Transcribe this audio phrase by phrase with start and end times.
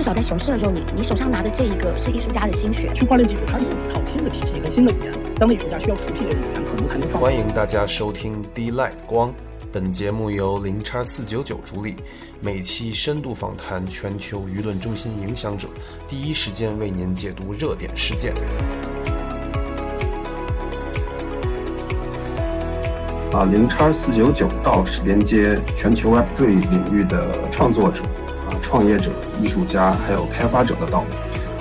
[0.00, 2.90] 至少在熊市的时候，你你手上拿的这一个是艺术家的心血。
[2.94, 7.22] 区块链技术它有一套新的体系和新的语言，当代艺术家需要熟悉的语言，可能才能创。
[7.22, 9.30] 欢迎大家收听 D Light 光，
[9.70, 11.96] 本节目由零叉四九九主理，
[12.40, 15.68] 每期深度访谈全球舆论中心影响者，
[16.08, 18.32] 第一时间为您解读热点事件。
[23.34, 28.29] 啊，零叉四九九到是连接全球 Web3 领域的创作者、啊
[28.60, 29.10] 创业者、
[29.42, 31.06] 艺术家还有开发者的道路。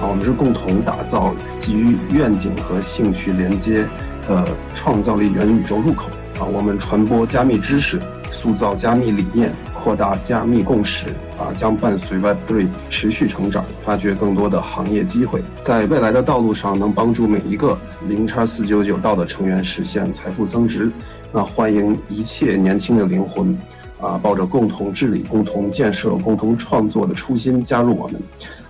[0.02, 3.86] 啊，我们是共同打造基于愿景和兴趣连接
[4.28, 6.10] 的创造力元宇宙入口。
[6.40, 11.08] 啊，我们传播加密知识，塑造加密理念，扩大加密共识。
[11.38, 20.92] 啊，将伴随 Web3 持续成长，发掘更多的行业机会，在未来的道路上能帮助每一个零叉四九九道的成员实现财富增值。
[21.32, 23.58] 那欢迎一切年轻的灵魂，
[24.02, 28.22] 啊，抱着共同治理、共同建设、共同创作的初心加入我们。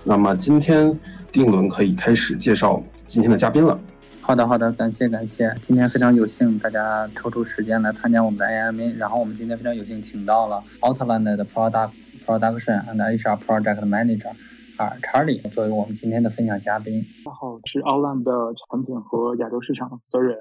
[0.04, 0.98] 那么今天
[1.30, 3.78] 定伦可以开始介绍今天的嘉宾了。
[4.20, 11.90] 好的，好的，感谢感谢，今天非常有幸大家抽出时间来参加我们的 AMA，然后我们今天非常有幸请到了 Outland 的 Product
[12.26, 14.30] Production and HR Project Manager
[14.78, 17.04] 啊 Charlie 作为我们今天的分享嘉宾。
[17.24, 20.36] 大家好，是 Outland 的产品和亚洲市场的负责人，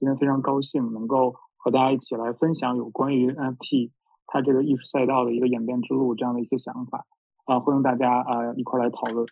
[0.00, 1.34] 今天非常高兴能够。
[1.64, 3.92] 和大家一起来分享有关于 NFT
[4.32, 7.04] 他这个艺术赛道的一个演变之路这样的一些想法。
[7.52, 9.26] 啊，欢迎大家啊一块来讨论。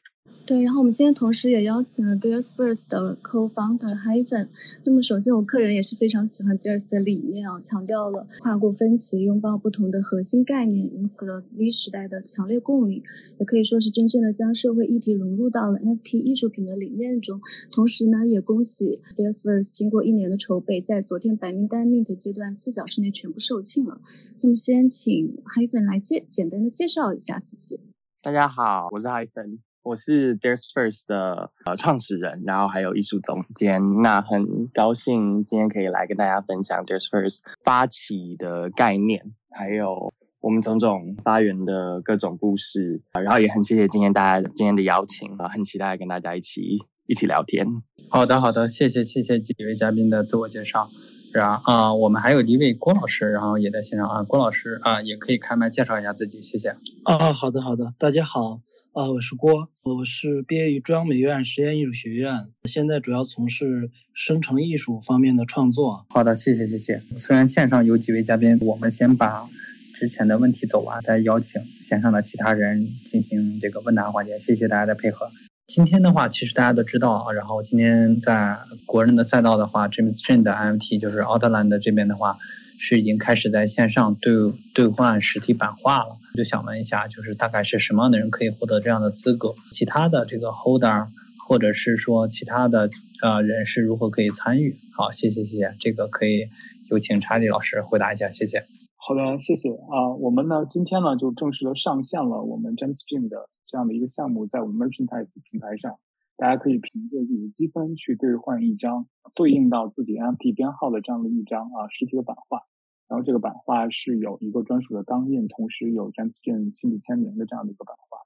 [0.45, 4.49] 对，然后我们今天同时也邀请了 Bearspace 的 Co-founder Hyphen。
[4.85, 13.03] 那么首先，我个人也是非常喜欢 Bears 的理念啊，强调了跨过分歧，拥抱不同的核心概念，引起了 Z 时代的强烈共鸣，
[13.39, 17.41] 也可以说是真正的将社会议题融入到了 NFT 艺术品的理念中。
[17.73, 24.01] 同时呢，也恭喜 Bearspace 经过一年的筹备，在昨天白名单 mint 阶段四小时内全部售罄了。
[24.43, 25.11] 那么先请
[25.45, 27.81] Hyphen 来介简单的介绍一下自己。
[28.23, 33.81] 大家好，我是 Hyphen，我是 Dares First 的呃创始人，然后还有艺术总监。
[34.03, 43.01] 那很高兴今天可以来跟大家分享 Dares First 发起的概念，还有我们种种发源的各种故事。
[43.13, 46.77] 然后也很谢谢今天大家今天的邀请啊，很期待跟大家一起
[47.07, 47.67] 一起聊天。
[48.11, 50.91] 好的，好的，谢谢谢谢几位嘉宾的自我介绍。
[51.33, 54.23] 然后啊，我们还有一位郭老师，然后也在线上啊。
[54.23, 56.75] 郭老师啊，也可以开麦介绍一下自己，谢谢。
[57.05, 58.61] 啊，好的好的，大家好，
[58.93, 62.33] 啊，我是郭，我是毕业于中央美院实验艺术学院，
[62.65, 66.05] 现在主要从事生成艺术方面的创作。
[66.11, 67.01] 好的，谢谢谢谢。
[67.17, 69.49] 虽然线上有几位嘉宾，我们先把
[69.95, 74.39] 之前的问题走完，再邀请线上的其他人进行这个问答环节。
[74.39, 75.31] 谢谢大家的配合。
[75.73, 77.31] 今天的话，其实大家都知道啊。
[77.33, 82.37] 然后今天在国人的赛道的话，James Jin 的 MT 就是 Outland 这边的话，
[82.81, 84.33] 是已经开始在线上兑
[84.75, 86.17] 兑换实体版画了。
[86.35, 89.55] 就想问一下，就是大概是什么样的人可以获得这样的资格？
[89.71, 91.07] 其他的这个 Holder，
[91.47, 92.91] 或者是说其他的
[93.23, 94.77] 呃人是如何可以参与？
[94.97, 96.49] 好，谢谢谢谢，这个可以
[96.91, 98.65] 有请查理老师回答一下，谢谢。
[98.97, 100.11] 好的，谢谢啊。
[100.19, 103.49] 我们呢今天呢就正式的上线了我们 James Jin 的。
[103.71, 106.01] 这样的一个项目，在我们 Merchandise 平台上，
[106.37, 112.63] 大家可以凭借自己的积分去兑换一张对应到自己 NFT 编号的这样的一张啊实体的版画。
[113.07, 118.19] 然后这个版画是有一个专属的钢印，同时有 James Jin 亲笔签名的这样的一个版画。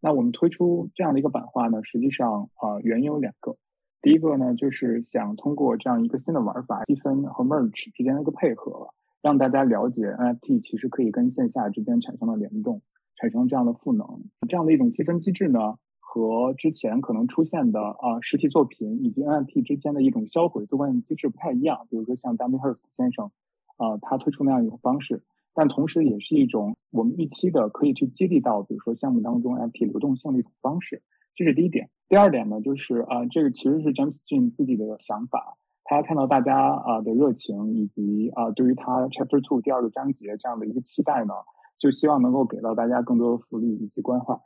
[0.00, 3.56] 那我们推出这样的一个版画呢，实际上啊原因有两个。
[4.02, 8.88] 第一个呢，就是想通过这样一个新的玩法，积分和 Merch 之间的一个配合，
[9.22, 12.82] 让大家了解 NFT 其实可以跟线下之间产生了联动。
[13.16, 21.86] 产生这样的赋能，这样的一种积分机制呢，和之前可能出现的啊实体作品以及 NFT 之间的一种销毁兑换机制不太一样。
[21.88, 23.30] 比如说像 Damien Hirst 先生，
[23.76, 25.22] 啊他推出那样一种方式，
[25.54, 31.02] 但同时也是一种我们预期的可以去激励到，比如说项目当中 NFT 流动性的一种方式。
[31.34, 31.90] 这是第一点。
[32.08, 41.34] 第二点呢，就是啊这个其实是 James Jin 自己的想法，他看到大家啊的热情以及啊对于他 Chapter Two 第二个章节这样的一个期待呢。
[41.82, 44.38] 就希望能够给到大家更多的福利以及关怀，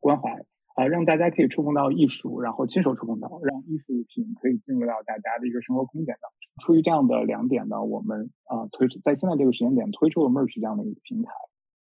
[0.00, 0.28] 关怀
[0.74, 6.62] 啊，让大家可以触碰到艺术，然后亲手触碰到，让艺术品可以进入到大家的一个生活空间当中。
[6.62, 11.30] 出于这样的两点呢，我们啊推出在现在这个时间点推出了 Merch 这样的一个平台，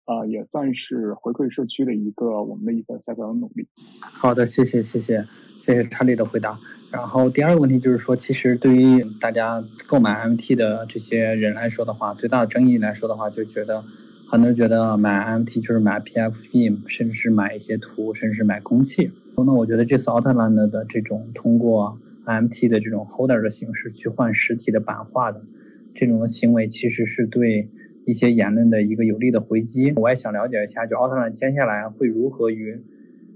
[0.06, 3.70] 呃，也算是回馈社区的一个我们的一个小小的努力。
[4.02, 5.24] 好的，谢谢谢谢
[5.58, 6.60] 谢谢查理的回答。
[6.92, 13.82] 然后第二个问题就是说，其实对于大家购买 MT 的这些人来说的话，最大的争议来说的话，就觉得。
[14.32, 19.10] 很多人觉得买 MT 就是买 PFP，甚至是买一些图，甚至是买空气。
[19.36, 25.42] 那我觉得这次 Outland 的这种通过 MT 的这种 Holder 的形式去换实体的版画的
[25.96, 27.68] 这种的行为，其实是对
[28.06, 29.94] 一些言论的一个有力的回击。
[29.96, 32.80] 我也想了解一下，就 Outland 接下来会如何与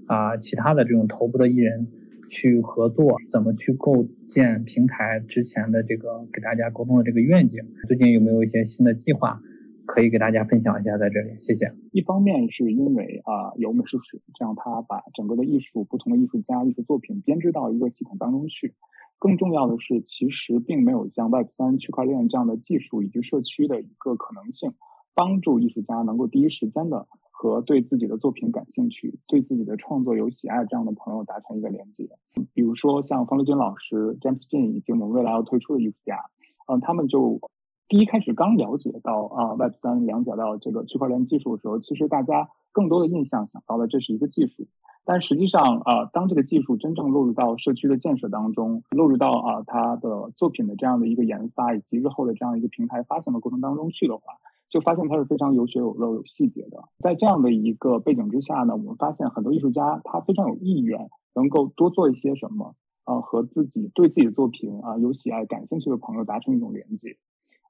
[0.06, 1.88] 啊其他的这种头部的艺人
[2.28, 9.42] 去合作，怎么去构建平台之前的这个给大家沟通的这个愿景，最近有没有一些新的计划？
[9.86, 11.72] 可以给大家分享一下，在这里，谢谢。
[11.92, 18.74] 一方面是因为啊有美术史，这样他把整个的艺术、不同的艺术家、艺术作品编织到一个系统当中去。
[19.18, 24.74] 更重要的是，其实并没有像 Web 三区块链这样的技术以及社区的一个可能性，
[25.14, 32.08] 帮助艺术家能够第一时间的和对自己的作品感兴趣、对自己的创作有喜爱这样的朋友达成一个连接。
[32.54, 36.16] 比如说像方乐军老师、James Jin 以及我们未来要推出的艺术家，
[36.66, 37.40] 嗯，他们就。
[37.86, 44.66] 第一开始刚了解到啊，Web 三了解到这个区块链技术的时候，其实大家更多的印象想到的这是一个技术，
[45.04, 54.22] 但实际上啊，当这个技术真正落入到社区的建设当中，落入到啊他的作品的这样的一个研发以及日后的这样一个平台发行的过程当中去的话，
[54.70, 56.88] 就发现它是非常有血有肉有细节的。
[56.98, 67.18] 在这样的一个背景之下呢，我们发现很多艺术家他非常有意愿能够多做一些什么啊，和自己对自己的作品啊有喜爱感兴趣的朋友达成一种连接。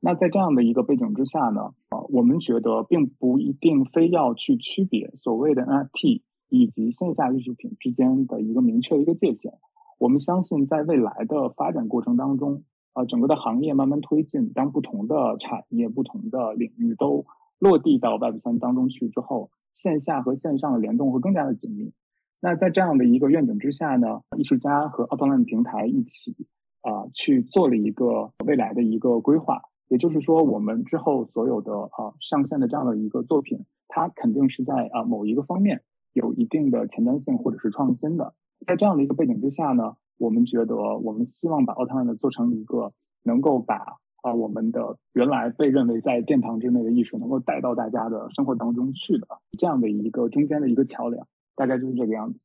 [0.00, 9.54] 那在这样的一个背景之下呢，啊，我们觉得并不一定非要去区别所谓的 NFT 以及线下艺术品之间的一个明确的一个界限。
[9.98, 17.24] 我们相信，在未来的发展过程当中，啊，整个的行业慢慢推进，当不同的产业、不同的领域都
[17.58, 21.92] 落地到 Web 三当中去之后，线下和线上的联动会更加的紧密。
[22.42, 26.36] 那在这样的一个愿景之下呢，艺术家和 o p e n l a n 平台一起
[26.82, 29.62] 啊，去做了一个未来的一个规划。
[29.88, 35.82] 也就是说，我们之后所有的啊上线的这样的一个作品，它肯定是在啊某一个方面
[36.12, 38.34] 有一定的前瞻性或者是创新的。
[38.66, 42.92] 在这样的一个背景之下呢，我们觉得我们希望把奥特曼的做成一个
[43.22, 49.26] 能够把啊我们的原来被认为在殿堂之内的艺术，能够带到大家的生活当中去的
[49.58, 52.38] 这样的一个中间的一个桥梁，大概就是这个样子。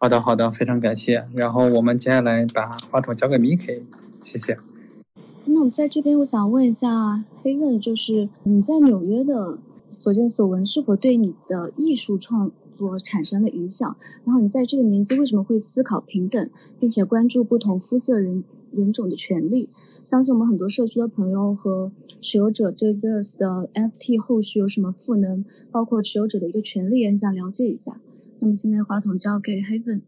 [0.00, 1.24] 好的，好的，非常感谢。
[1.36, 3.82] 然后我们接下来把话筒交给 Miki，
[4.20, 4.56] 谢谢。
[5.50, 9.58] 那我在这边，我想问一下黑问，就是你在纽约的
[9.90, 13.96] 所见所闻，是否对你的艺术创作产生了影响？
[14.24, 19.70] 然后你在这个年纪为什么会思考平等，并且关注不同肤色人人种的权利？
[20.04, 21.90] 相信我们很多社区的朋友和
[22.20, 27.98] 持有者对 v e r s 的 FT 后续有什么赋能，包括持有者的一个权利，也想了解一下。
[28.40, 30.02] 那么现在话筒交给黑问。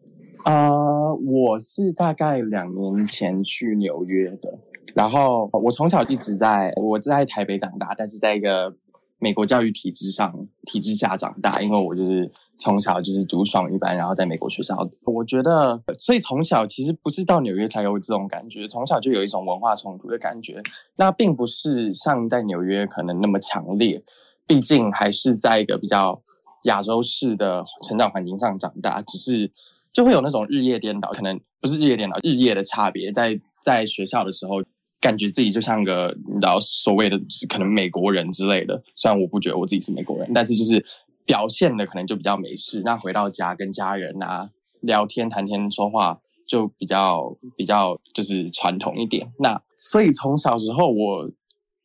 [0.44, 4.58] 啊，我是大概两年前去纽约的。
[4.94, 8.74] 然后我从小一直在我在台北长大，但是在一个
[9.18, 14.76] 美国教育体制上体制下长大，因为我就是从小就是读双语班，然后在美国学校。
[15.04, 20.62] 我觉得，所以从小其实不是到纽约才有这种感觉，从小就有一种文化冲突的感觉。
[20.96, 24.02] 那并不是像在纽约可能那么强烈，
[24.46, 26.20] 毕竟还是在一个比较
[26.64, 29.52] 亚洲式的成长环境上长大，只是
[29.92, 34.62] 就会有那种日夜颠倒，可能不是日夜颠倒，日夜的差别，在在学校的时候。
[35.00, 37.18] 感觉自己就像个你知道所谓的
[37.48, 40.84] 可能美国人之类的，虽然我不觉得我自己是美国人，但是就是
[41.24, 42.82] 表现的可能就比较美式。
[42.84, 44.50] 那回到家跟家人啊
[44.80, 49.32] 聊天谈天说话就比较比较就是传统一点。
[49.38, 51.30] 那所以从小时候我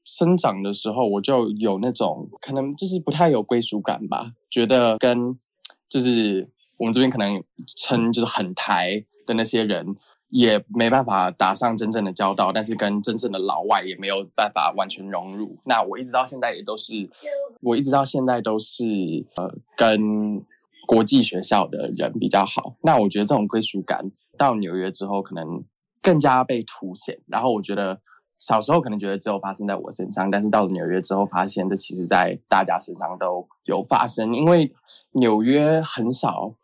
[0.03, 5.37] 生长的时候，我就有那种可能就是不太有归属感吧，觉得跟
[5.87, 7.41] 就是我们这边可能
[7.77, 9.95] 称就是很台的那些人。
[10.35, 15.57] 也没办法打上真正的交道，但是跟真正的老外也没有办法完全融入。
[15.63, 17.09] 那我一直到现在也都是，
[17.61, 18.83] 我一直到现在都是
[19.37, 20.43] 呃跟
[20.85, 22.75] 国际学校的人比较好。
[22.81, 25.63] 那我觉得这种归属感到纽约之后，可能
[26.01, 27.17] 更加被凸显。
[27.27, 28.01] 然后我觉得
[28.37, 34.73] 小时候可能觉得只有发生在我身上，但是到了纽约之后，发现这其实在大家身上都有发生，因为
[35.13, 36.55] 纽约很少。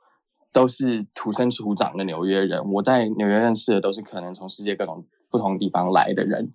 [0.51, 6.53] 都是土生土长的纽约人，我在纽约认识的都是可能从世界各种不同地方来的人。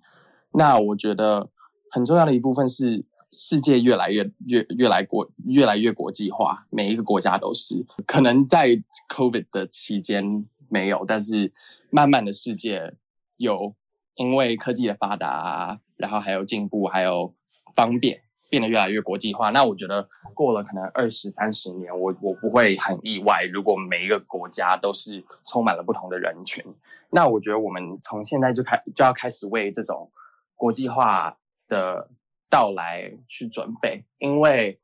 [0.51, 1.49] 那我觉得
[1.91, 7.85] 很重要的一部分是，世界越来越越越来国越来越国际化，每一个国家都是。
[8.05, 8.69] 可能在
[9.09, 11.51] COVID 的期间没有，但是
[11.89, 12.93] 慢慢的世界
[13.35, 13.75] 有，
[14.15, 17.33] 因为科技的发达，然后还有进步，还有
[17.73, 18.21] 方便。
[18.49, 23.43] 变得越来越国际化，那我觉得过了可能二十三十年，我我不会很意外。
[23.51, 26.63] 如果每一个国家都是充满了不同的人群，
[27.09, 30.11] 那我觉得我们从现在就开就要开始为这种
[30.55, 31.37] 国际化
[31.67, 32.09] 的
[32.49, 34.05] 到来去准备。
[34.17, 34.79] 因为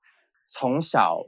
[0.48, 1.26] 从小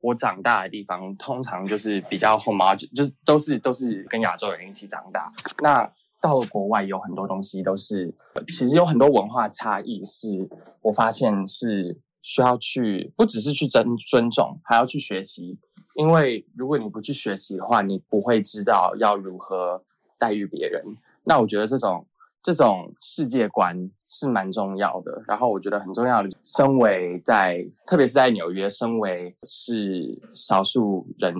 [0.00, 5.32] 我长大的地方，通常就是比较 home，就是都是都是跟亚洲人一起长大。
[5.60, 5.92] 那
[6.22, 8.14] 到了国外有很多东西都是，
[8.46, 10.48] 其实有很多文化差异，是
[10.80, 15.58] 我发现是需要去不只是去尊尊重，还要去学习
[15.96, 19.82] 因为如果你不去学习的话，你不会知道要如何
[20.18, 20.82] 待遇别人。
[21.24, 22.06] 那我觉得这种
[22.42, 25.22] 这种世界观是蛮重要的。
[25.26, 31.34] 然后我觉得很重要的，身为在特别是在纽约，身为是少数人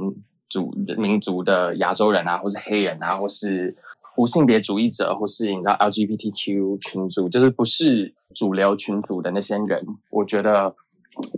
[0.50, 3.74] 族民族的亚洲人啊，或是黑人啊，或是
[4.16, 10.74] 无性别主义者，或是你知道 LGBTQ 群组，就是不是主流群组的那些人，我觉得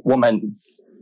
[0.04, 0.40] 我们。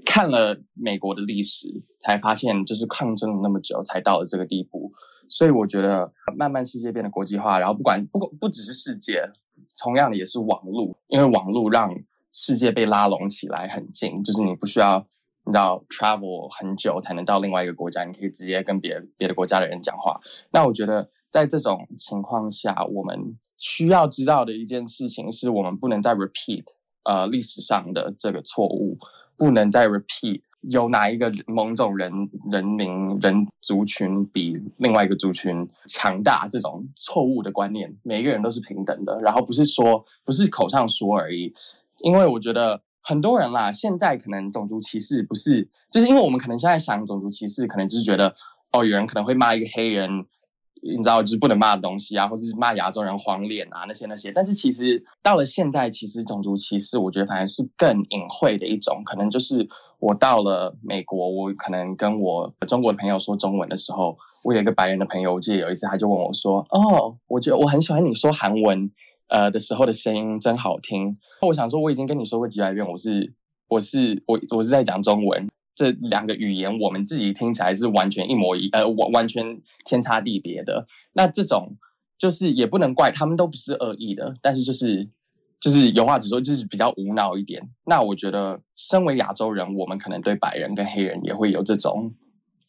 [0.04, 1.68] 看了美国的历史，
[2.00, 4.92] 才发现就是抗争了那么久，才到了这个地步。
[5.28, 9.22] 所以我觉得，慢慢世界变得国际化，然后不管不不只是世界，
[9.80, 11.94] 同样的也是网络，因为网络让
[12.32, 15.06] 世界被拉拢起来很近，就是你不需要
[15.46, 20.20] 你知道 travel 很久才能到另外一个国家，你可以直接跟别别的国家的人讲话。
[20.50, 26.66] 那我觉得，在这种情况下，我们需要知道的一件事情是，我们不能再 repeat
[27.02, 28.96] 呃历史上的这个错误。
[29.34, 32.12] 不能再 repeat 有哪一个某种人
[32.48, 41.52] 人民人族群比另外一个族群强大这种错误的观念，每一个人都是平等的，然后不是说不是口上说而已，
[42.04, 48.32] 因为我觉得很多人啦，现在可能种族歧视不是，就是因为我们可能现在想种族歧视，可能就是觉得
[48.70, 50.26] 哦，有人可能会骂一个黑人。
[50.84, 54.32] 你知道，就是不能骂的东西啊，或者是骂亚洲人黄脸啊，那些那些。
[54.32, 59.00] 但是其实到了现在，其实种族歧视，我觉得反而是更隐晦的一种。
[59.04, 59.68] 可能就是
[60.00, 68.90] 我到了美国，我可能跟我中国的朋友说中文的时候，我有一个白人的朋友，我记得有一次他就问我说：“哦，我觉得我很喜欢你说韩文，
[69.28, 73.32] 呃的时候的声音真好听。”我想说，我已经跟你说过几百遍，我是
[73.68, 75.48] 我是我我是在讲中文。
[75.74, 80.86] 这两个语言，我们自己听起来是完全一模一呃完完全天差地别的。
[81.12, 81.76] 那这种
[82.18, 84.34] 就是也不能怪他们，都不是恶意的。
[84.42, 85.08] 但是就是
[85.60, 87.62] 就是有话直说，就是比较无脑一点。
[87.86, 92.14] 那我觉得，身为亚洲人，我们可能对白人跟黑人也会有这种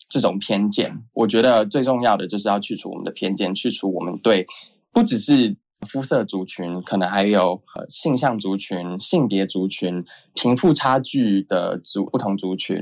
[0.10, 1.04] 这种偏见。
[1.14, 4.48] 我觉得最重要的就是要去除我们的偏见，去除我们对
[4.92, 5.56] 不只是。
[5.84, 12.80] 肤色族群可能还有呃性向族群、性别族群、贫富差距的族不同族群，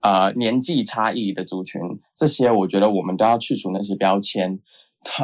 [0.00, 1.80] 呃年纪差异的族群，
[2.16, 4.60] 这些我觉得我们都要去除那些标签，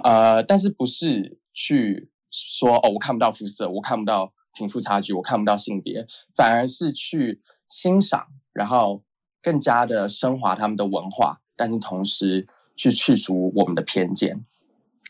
[0.02, 9.02] 呃，但是不是去说哦，我看不到肤色，我看不到贫富差距，我看不到性别，反而是去欣赏，然后
[9.42, 14.44] 更加的升华他们的文化，但是同时去去除我们的偏见，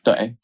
[0.04, 0.36] 对。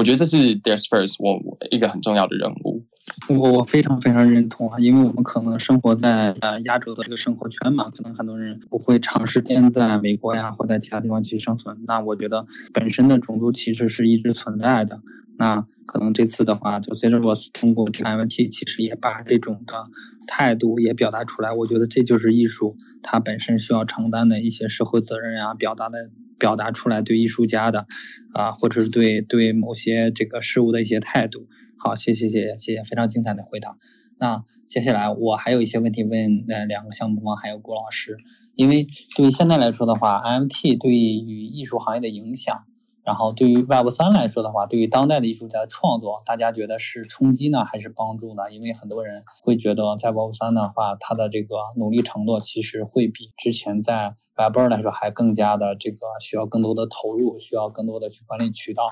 [0.00, 1.38] 我觉得这是 d e s First 我
[1.70, 2.82] 一个很重要的任务。
[3.28, 11.76] 我我非常非常认同啊，因为我们可能生活在呃亚洲的这个生活圈嘛，可能很多人不会长时间在美国呀或在其他地方去生存。
[11.86, 15.02] 那我觉得本身的种族歧视是一直存在的。
[15.36, 19.84] 那可能这次的话，就 c e r o s 通过这个 MT，其实也把这种的
[20.26, 21.52] 态度也表达出来。
[21.52, 26.08] 我觉得这就是艺术它本身需要承担的一些社会责任呀，表达的。
[26.40, 27.86] 表达出来对艺术家的，
[28.32, 31.46] 啊，或者是对对某些这个事物的一些态度。
[31.78, 33.76] 好，谢谢谢谢谢谢，非常精彩的回答。
[34.18, 38.16] 那接下来我还有一些问题问那两个项目方还有郭老师，
[38.54, 42.64] 因为对于现在来说的话，MT 对于艺术行业的影响。
[43.10, 48.52] 然后对于 Web 三来说的话，对于当代的艺术家的创作，大家觉得是冲击呢，还是帮助呢？
[48.52, 58.84] 因为很多人会觉得，在 Web 三的话，他的这个努力程度其实会比之前在 Web 二来说还更加的这个需要更多的投入，需要更多的去管理渠道。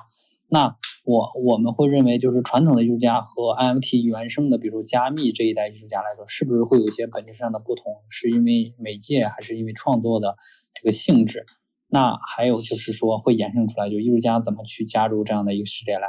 [0.49, 7.85] 那我我们会认为，就是传统的艺术家和 NFT 原生的，比如加密这一代艺术家来说，是不是会有一些本质上的不同？
[8.09, 10.37] 是因为媒介，还是因为创作的
[10.75, 11.47] 这个性质？
[11.91, 16.09] 那还有就是说，会衍生出来，就艺术家怎么去加入这样的一个世界来？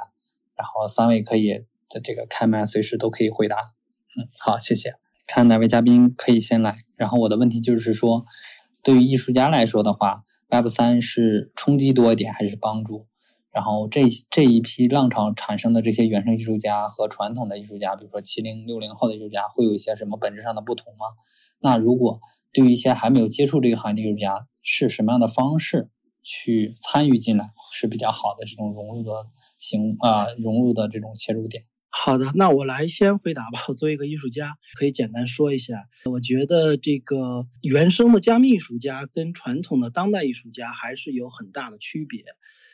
[0.56, 3.56] 然后三位可以在这个开麦，随时都可以回答。
[4.18, 4.96] 嗯，好，谢谢。
[5.26, 6.78] 看哪位嘉宾可以先来。
[6.96, 8.26] 然后我的问题就是说，
[8.84, 13.08] 对于艺术家来说的话，Web 三是冲击多一点还是帮助？
[13.52, 21.06] 然后这这一批浪潮产生的这些原生艺术家和传统的艺术家，比如说七零六零后的艺术家，会有一些什么本质上的不同吗？
[21.60, 22.20] 那如果
[22.52, 25.90] 对于一些还没有接触这个行业的艺术家，是什么样的方式
[26.24, 29.28] 去参与进来是比较好的这种融入的
[29.58, 31.66] 行啊融入的这种切入点？
[31.92, 33.60] 好的，那我来先回答吧。
[33.68, 35.90] 我作为一个艺术家，可以简单说一下。
[36.06, 42.24] 我觉得这个原生的加密艺术家跟传统的当代艺术家还是有很大的区别。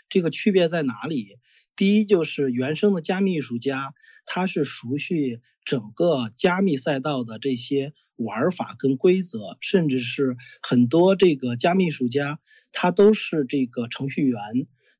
[0.09, 1.37] 这个区别在哪里？
[1.75, 3.93] 第一，就是原生的加密艺术家，
[4.25, 7.93] 他是熟悉整个加密赛道的这些。
[8.17, 12.39] 玩法跟规则，甚至是很多这个加密艺术家，
[12.71, 14.39] 他都是这个程序员，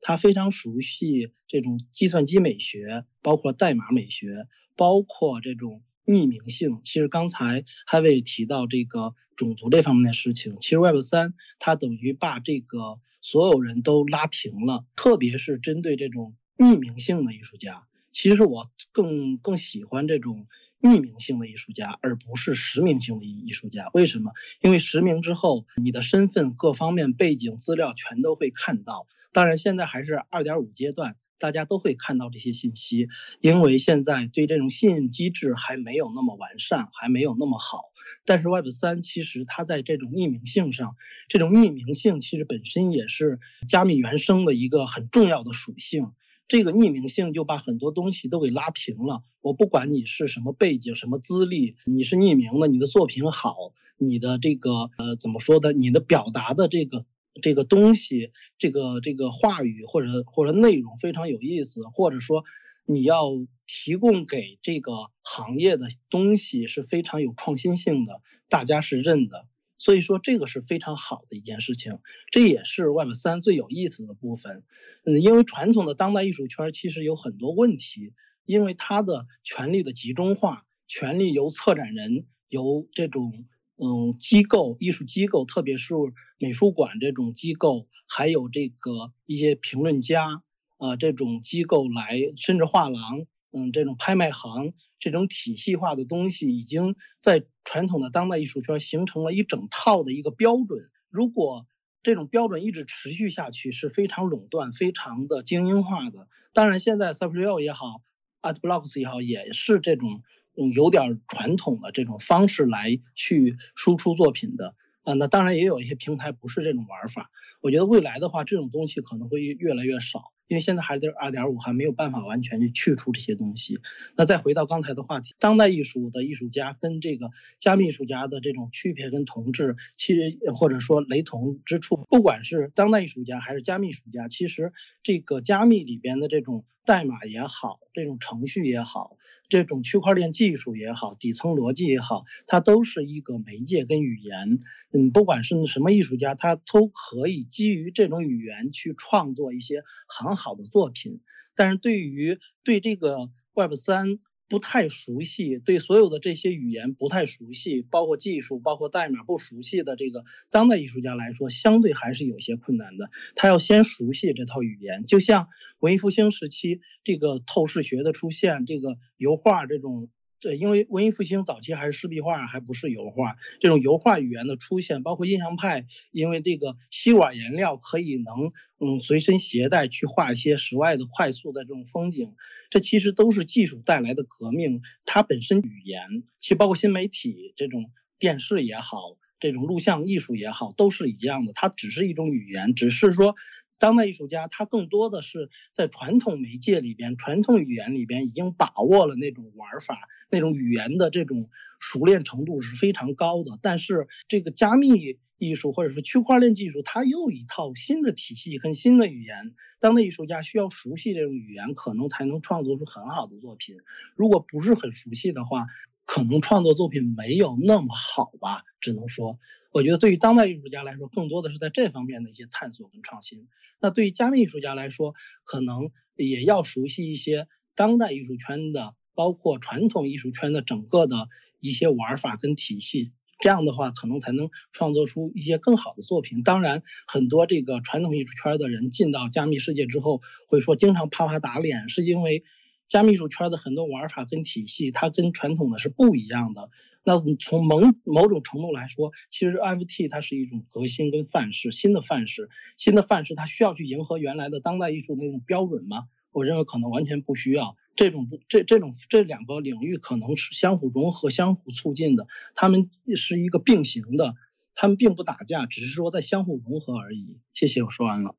[0.02, 6.82] 他非常熟悉这种计算机美学，包括代码美学，包括这种匿名性。
[6.84, 17.88] 其实刚才还未提到这个种族这方面的事情，其实 Web 三它等于把这个所有人都拉平了，特别是针对这种匿名性的艺术家。
[18.12, 20.46] 其实我更更喜欢这种
[20.80, 23.90] 匿名性的艺术家，而不是实名性的艺术家。
[23.96, 24.32] 为什么？
[24.62, 29.08] 因为实名之后，你的身份、各方面背景资料全都会看到。
[29.34, 31.16] 当然，现在还是二点五阶段。
[31.38, 33.10] 大家都会看到这些信息，
[33.42, 37.82] 因为现在对这种信任机制还没有那么完善，还没有那么好。
[38.26, 40.96] 但是 Web 三其实它在这种匿名性上，
[41.28, 46.12] 这种匿名性其实本身也是加密原生的一个很重要的属性。
[46.48, 49.24] 这个匿名性就把很多东西都给拉平了。
[49.42, 53.56] 我不管你是什么背景、什么资历，你是匿名的，你的作品好，
[53.98, 57.06] 你的这个呃怎么说的，你的表达的这个。
[57.42, 62.46] 这个东西，这个这个话语或者或者内容非常有意思，或者说
[62.86, 63.30] 你要
[63.68, 72.00] 提供给这个行业的东西是非常有创新性的，大家是认的，所以说这个是非常好的一件事情，
[72.32, 74.64] 这也是 Web 三最有意思的部分。
[75.06, 78.14] 嗯，因为传统的当代艺术圈其实有很多问题，
[78.46, 83.46] 因为它的权力的集中化，权力由策展人由这种。
[83.78, 85.94] 嗯，机构、艺术机构，特别是
[86.38, 90.42] 美术馆这种机构，还有这个一些评论家，
[90.78, 100.90] 啊，这种机构来，甚至画廊，嗯，这种拍卖行，这种体系化的东西，已经在传统的当代艺术圈形成了一整套的一个标准。
[101.10, 101.66] 如果
[102.04, 106.28] 这种标准一直持续下去，是非常垄断、非常的精英化的。
[106.54, 108.02] 当然，现在 s u p r e l 也好
[108.42, 110.22] ，Art Blocks 也好，也是这种。
[110.58, 117.30] 嗯有点传统的这种方式来去输出作品的啊，那当然也有一些平台不是这种玩法。
[117.60, 123.80] 我觉得未来的话，这种东西可能会越来越少，因为现在还是二点五，还没有办法完全去去除这些东西。
[124.16, 134.74] 那再回到刚才的话题，当代艺术的艺术家跟这个加密艺术家的这种区别跟同质，其实或者说雷同之处，不管是当代艺术家还是加密艺术家，其实
[135.04, 139.18] 这个加密里边的这种代码也好，这种程序也好。
[139.50, 144.60] 这种区块链技术也好，底层逻辑也好，它都是一个媒介跟语言。
[144.92, 151.22] 嗯，不管是什么艺术家，他都可以基于这种语言去创作一些很好的作品。
[151.56, 154.20] 但是对于对这个 Web 三。
[154.48, 163.10] 不太熟悉，对所有的这些语言不太熟悉，包括技术、包括代码不熟悉的这个当代艺术家来说，相对还是有些困难的。
[163.36, 165.48] 他要先熟悉这套语言，就像
[165.80, 170.10] 文艺复兴时期这个透视学的出现，这个油画这种。
[170.46, 173.36] 对，因为文艺复兴早期还是湿壁画，还不是油画。
[173.60, 182.36] 这种油画语言的出现，包括印象派，因为这个吸管颜料可以能嗯随身携带去画一些室外的快速的这种风景，
[182.70, 184.84] 这其实都是技术带来的革命。
[185.04, 191.54] 它本身语言，其实包括新媒体这种电视也好，这种录像艺术也好，都是一样的。
[191.54, 193.34] 它只是一种语言，只是说。
[193.80, 199.98] 当代艺术家，他更多的是在传统媒介里边、传统语言里边已经把握了那种玩法，
[200.32, 203.60] 那种语言的这种熟练程度是非常高的。
[203.62, 209.54] 但是这个加密艺术或者是区块链技术，它又一套新的体系跟新的语言。
[209.80, 213.76] 当代艺术家需要熟悉这种语言，可能才能创作出很好的作品。
[214.16, 215.68] 如果不是很熟悉的话，
[216.06, 219.38] 可能创作作品没有那么好吧，只能说。
[219.76, 223.50] 我觉得对于当代艺术家来说，更多的是在这方面的一些探索跟创新。
[223.82, 231.28] 那对于加密艺术家来说，可能也要熟悉一些当代艺术圈的，包括传统艺术圈的整个的
[231.60, 233.12] 一些玩法跟体系。
[233.42, 236.42] 这样的话，可能才能创作出一些更好的作品。
[236.42, 242.46] 当然，很多这个传统艺术圈的人进到加密世界之后，会说经常啪啪打脸，是因为
[242.88, 246.70] 加密艺术圈的很多玩法跟体系，它跟传统的是不一样的。
[247.06, 256.06] 那从某某种程度来说，其实 NFT 它是一种革新跟范式，新的范式，新的范式，它需要去迎合原来的当代艺术那种标准吗？
[256.32, 257.78] 我认为可能完全不需要。
[257.96, 264.34] 这种这这种这两个领域可能是相互融合、相互促进的，他们是一个并行的，
[264.74, 267.40] 他们并不打架，只是说在相互融合而已。
[267.54, 268.36] 谢谢，我说完了。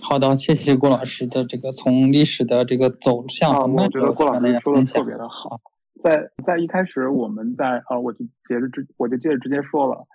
[0.00, 5.60] 好的，谢谢郭老师的这个从历史的这个走向我觉得郭老师说的特别的好。
[6.02, 10.06] 在在一开始，我们在啊，我就接着直，我就接着直接说了，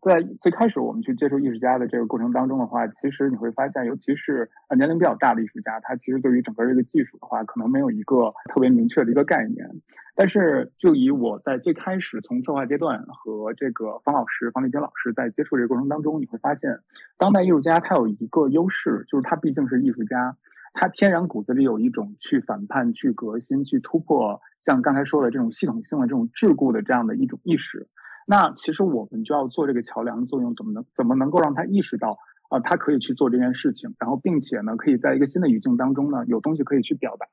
[0.00, 9.68] 在最开始我们去接触艺术家的这个过程当中的话，其实你会发现，尤其是呃年龄比较大的艺术家，他其实对于整个这个技术的话，可能没有一个特别明确的一个概念。
[10.16, 16.78] 但是就以我在最开始从策划阶段和这个方老师方立军老师在接触这个过程当中，你会发现，
[17.18, 20.36] 当代艺术家他有一个优势，就是他毕竟是艺术家，
[20.72, 24.40] 他天然骨子里有一种去反叛、去革新、去突破。
[24.64, 27.86] 像刚才说的这种系统性的这种桎梏的这样的一种意识。
[28.26, 32.16] 那其实我们就要做这个桥梁作用，怎么能怎么能够让他意识到
[32.48, 37.26] 啊，他可以去做这件事情，然后并且呢，可以在一个新的语境当中呢，有东西可以去表达。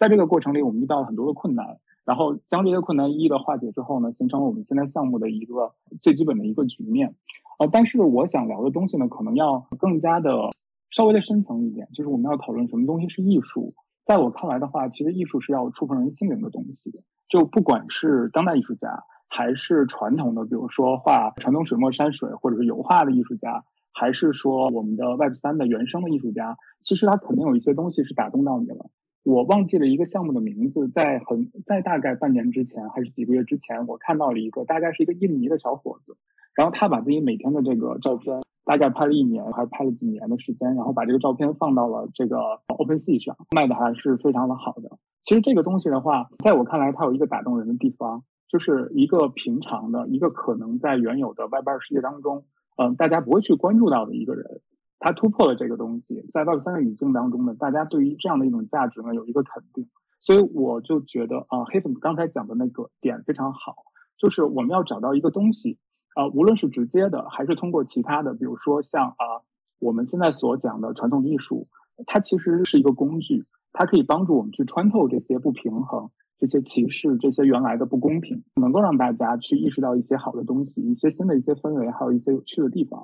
[0.00, 7.14] 在这个过程里，我们遇到了很多的困难，然后将这些困难一一的化解之后呢，形成了我们现在项目的一个最基本的一个局面。
[7.60, 10.50] 呃，但是我想聊的东西呢，可能要更加的
[10.90, 13.72] 稍微的深层一点，就是我们要讨论什么东西是艺术。
[14.04, 19.04] 在我看来的话，其实艺术是要触碰人心灵的东西，就不管是当代艺术家。
[19.26, 28.90] 还是传统的，比如说画传统水墨山水，或者是油画的艺术家，还是说我们的 Web 三的原生的艺术家，其实他肯定有一些东西是打动到你了。
[29.24, 36.16] 我忘记了一个项目的名字，在很在大概半年之前，还是几个月之前，我看到了一个大概是一个印尼的小伙子，
[36.54, 42.36] 然后他把自己每天的这个照片，大概拍了一年还是拍了几年的时间，然后把这个照片放到了这个
[42.68, 44.98] OpenSea 上，卖的还是非常的好的。
[45.22, 48.24] 其实这个东西的话，在我看来，它有一个打动人的地方。
[48.46, 52.44] 就是一个平常的一个可能在原有的 Web 二世界当中，
[52.76, 54.60] 嗯，大家不会去关注到的一个人，
[55.00, 59.88] 他突破了这个东西，在 Web 三的语境当中呢，大家对于这样的一种价值呢有一个肯定，
[60.20, 63.74] 所以我就觉得啊，黑粉刚才讲的那个点非常好，
[64.16, 65.78] 就是我们要找到一个东西，
[66.14, 69.44] 啊，无论是直接的还是通过其他的，比如说像啊
[69.78, 71.68] 我们现在所讲的传统艺术，
[72.06, 76.10] 它其实是一个工具，它可以帮助我们去穿透这些不平衡。
[76.36, 83.00] 这些歧视，这些原来的不公平，能够让大家去意识到一些好的东西，一些新的一些氛围，还有一些有趣的地方。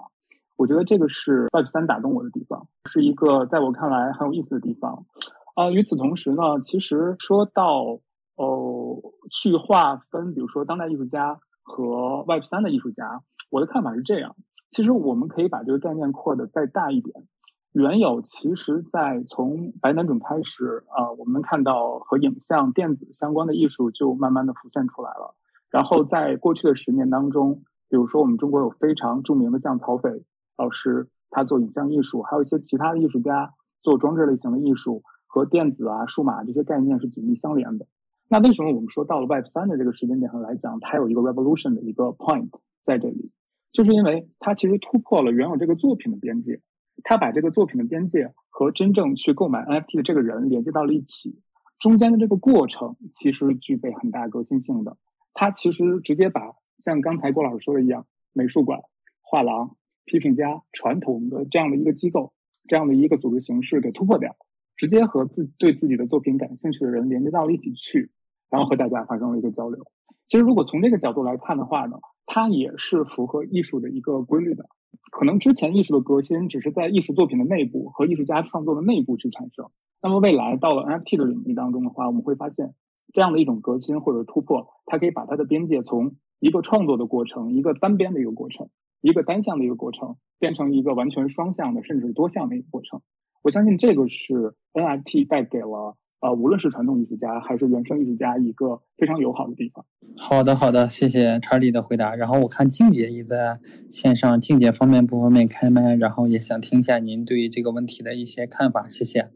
[0.58, 5.06] 我觉得这个是 Web 三打动我的地方，是一个在我看来很有意思的地方。
[5.54, 8.00] 啊，与此同时呢，其实说到
[8.34, 11.38] 哦，去划分，比如说当代艺术家
[11.70, 14.34] 和 Web 三的艺术家，我的看法是这样：
[14.72, 17.26] 其实我们可以把这个概念扩的再大一点。
[17.72, 25.36] 原有其实，在从白南准开始啊，我们看到和影像、电子相关的艺术就慢慢的浮现出来了。
[25.70, 30.24] 然后在过去的十年当中，比如说我们中国有非常著名的像曹斐
[30.58, 37.86] 老师，他做影像艺术，还有一些其他的艺术家做装置类型的艺术，和电子啊、数码这些概念是紧密相连的。
[38.32, 42.48] 那为什么我们说到了 Web 三的这个时间点上来讲，它有一个 revolution 的一个 point
[42.84, 43.32] 在这里，
[43.72, 46.60] 就是因为它其实突破了原有这个作品的边界。
[47.02, 51.40] 他把这个作品的边界和真正去购买 NFT 的这个人连接到了一起，
[51.78, 54.96] 中间的这个过程其实具备很大革新性的。
[55.32, 58.80] 他其实直接把像刚才郭老师说的一样，美术馆、
[59.22, 62.32] 画廊、批评家、传统的这样的一个机构，
[62.68, 64.36] 这样的一个组织形式给突破掉，
[64.76, 68.10] 直接和自对自己的作品感兴趣的人连接到了一起去，
[68.50, 69.86] 然后和大家发生了一个交流。
[70.26, 74.66] 其实如果从这个角度来看的话呢，它也是符合艺术的一个规律的。
[75.10, 82.74] 可能之前艺术的革新只是在艺术作品的内部和艺术家创作的内部去产生，那么未来到了 NFT 的领域当中的话，我们会发现
[83.12, 88.68] 这样的一种革新或者突破，它可以把它的边界从一个创作的过程、一个单边的一个过程、
[89.00, 93.00] 一个单向的一个过程，变成一个完全双向的，甚至是多向的一个过程。
[93.42, 95.96] 我相信这个是 NFT 带给了。
[96.20, 99.86] 呃，无论是传统艺术家还是原生艺术家，一个非常友好的地方。
[100.18, 102.14] 好的，好的，谢谢查理的回答。
[102.14, 105.94] 然后我看静姐也在线上，静姐方便不方便开麦？
[105.94, 108.86] 然后也想听一下您对于这个问题的一些看法。
[108.86, 109.30] 谢谢。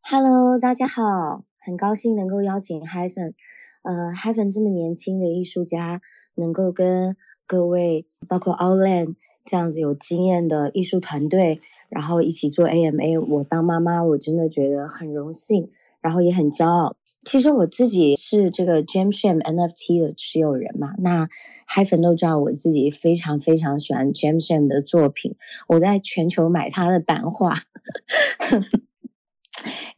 [0.00, 3.34] Hello，大家好，很高兴能够邀请 Hyphen，
[3.82, 6.00] 呃，Hyphen 这么年轻的艺术家，
[6.36, 13.20] 能够跟各位包括 Outland 这样子有经验的艺术团队，然后一起做 AMA。
[13.20, 15.70] 我当妈妈，我真的觉得很荣幸。
[16.00, 16.96] 然后也很骄傲。
[17.24, 21.28] 其实我自己是这个 Jamsham NFT 的持有人嘛，那
[21.66, 25.36] 嗨粉都知道我自己非常非常喜欢 Jamsham 的作品，
[25.68, 27.54] 我在全球买他的版画。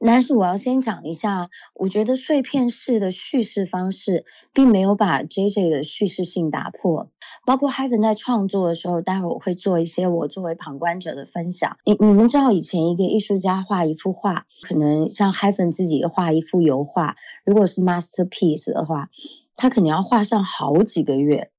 [0.01, 7.09] 但是我要先讲一下，我觉得碎片式的叙事方式并没有把 J J 的叙事性打破。
[7.47, 11.77] 包括 Heaven 在创作的时候，待会儿我会做一些我作为旁观者的分享。
[11.87, 19.09] 你你们知道，以前一个艺术家画一幅画，可能像 Heaven 自己画一幅油画，如果是 masterpiece 的话，
[19.55, 21.52] 他可能要画上好几个月。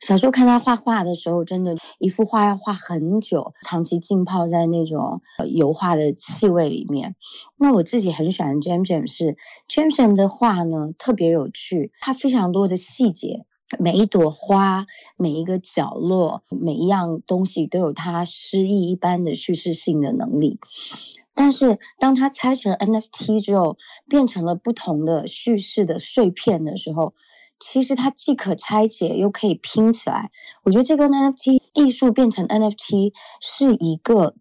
[0.00, 7.16] 小时候看他画画的时候，真的，一幅画要画很久，长期浸泡在那种油画的气味里面。
[7.56, 9.36] 那我自己很喜欢 James James，是
[9.68, 13.44] James James 的画呢，特别有趣，它非常多的细节，
[13.78, 20.60] 每一朵花，每一个角落，每一样东西都有它诗意一般的叙事性的能力。
[21.34, 23.76] 但是当它拆成 NFT 之后，
[24.08, 27.14] 变成了不同的叙事的碎片的时候。
[27.58, 30.30] 其实它既可拆解又可以拼起来，
[30.64, 34.34] 我觉得这个 NFT 艺术变成 NFT 是一个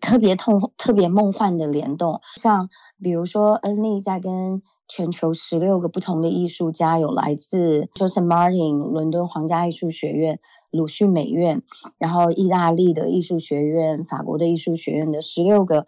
[0.00, 2.20] 特别痛、特别梦幻的联动。
[2.36, 2.68] 像
[3.02, 10.38] 比如说恩利在跟全球十六个不同的艺术家，有来自 Joseph Martin 伦敦皇家艺术学院、
[10.70, 11.62] 鲁迅美院，
[11.98, 15.86] 然后意大利的艺术学院、法国的艺术学院的十六个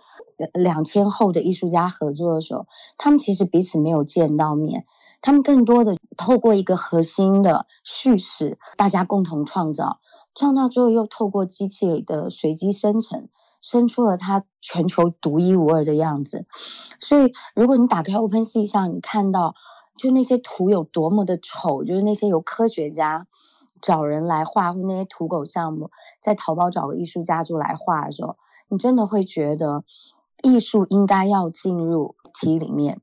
[0.55, 2.66] 两天后的艺术家合作的时候，
[2.97, 4.87] 他们其实彼此没有见到面，
[5.25, 10.01] 他们更多的透过一个核心的叙事，大家共同创造，
[10.35, 13.31] 创造之后又透过机器的随机生成。
[13.63, 16.45] 生出了它全球独一无二的样子，
[17.01, 19.55] 所以如果你打开 OpenSea 上，你看到
[19.97, 23.27] 就那些图有多么的丑，就是那些由科学家
[23.81, 28.37] 找人来画，或那些土狗项目，在淘宝找个艺术家就来画的时候，
[28.69, 29.83] 你真的会觉得
[30.43, 33.01] 艺术应该要进入题里面，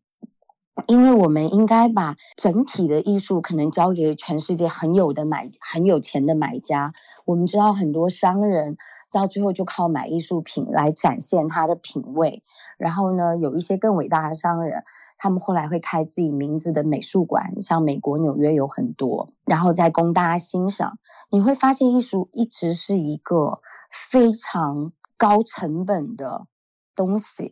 [0.87, 6.93] 因为我们应该把整体的艺术可能交给全世界很有的买很有钱的买家。
[7.25, 8.77] 我们知道很多商人。
[9.13, 12.43] 到最后就靠买艺术品来展现他的品味，
[12.77, 14.85] 然后呢，有一些更伟大的商人，
[15.17, 20.97] 他们后来会开自己名字的美术馆，像美国纽约有很多，然后再供大家欣赏。
[21.29, 23.59] 你会发现，艺术一直是一个
[23.91, 26.47] 非常高成本的
[26.95, 27.51] 东西，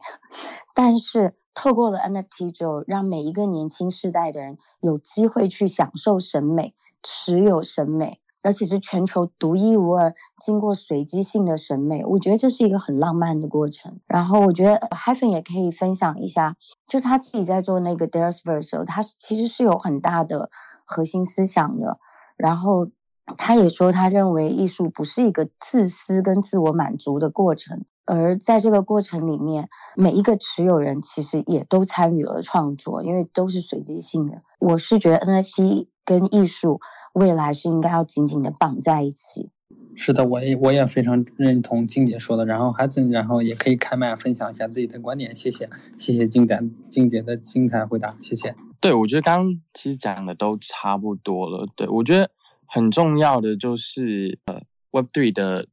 [0.73, 8.21] 但是透过了 NFT 之后，让每一个年轻世代的人有机会去享受审美，持有审美。
[8.41, 13.99] 而且是全球独一无二、经过随机性的审美，我觉得这是一个很浪漫的过程。
[14.07, 16.55] 然后我觉得 Hyphen 也可以分享一下，
[16.87, 20.49] 就他自己在做那个 Dares Verse 时候，他其实是有很大的
[20.85, 21.99] 核心思想的。
[22.37, 22.87] 然后
[23.35, 34.41] 他也说，他认为艺术不是一个自私跟自我满足的过程，而在这个过程里面，每一个持有人其实也都参与了创作，因为都是随机性的。
[34.59, 36.81] 我是觉得 NFT 跟艺术。
[37.13, 39.49] 未来是应该要紧紧的绑在一起。
[39.95, 42.45] 是的，我也我也非常认同静姐说的。
[42.45, 45.35] 然后还子，然后也可以开麦分享一下自己的观点。
[45.35, 45.67] 谢谢，
[45.97, 48.15] 谢谢静姐静姐的精彩回答。
[48.21, 48.55] 谢谢。
[48.79, 51.67] 对，我觉得刚刚其实讲的都差不多了。
[51.75, 52.29] 对我觉得
[52.67, 55.67] 很重要的就是呃，Web Three 的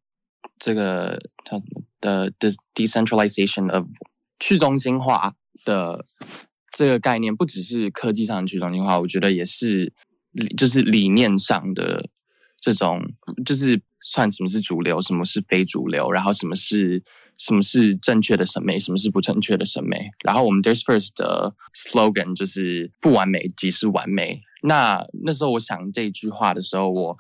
[0.59, 1.61] 这个它
[2.01, 3.87] 的的 decentralization of
[4.39, 6.05] 去中心化的
[6.73, 9.93] 这个概念，不只是科技上的去中心化，我觉得也是。
[10.55, 12.11] 就是理念上的
[12.61, 13.01] 这种，
[13.47, 17.03] 就是算什么是主流，什么是非主流，然后什么是
[17.39, 20.11] 什么是正确的审美，什么是不正确的审美。
[20.25, 24.43] 然后我们 Days First 的 slogan 就是不完美即是完美。
[24.63, 27.17] 那那时候我想这句话的时候，我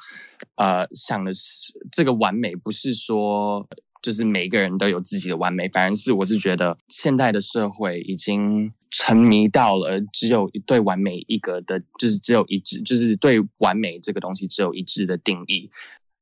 [0.57, 3.68] 呃想的是这个完美不是说。
[4.02, 15.68] 就是每个人都有自己的完美，反而是我是觉得现代的社会已经沉迷到了只有一对完美一格的，就是只有一致，就是对完美这个东西只有一致的定义。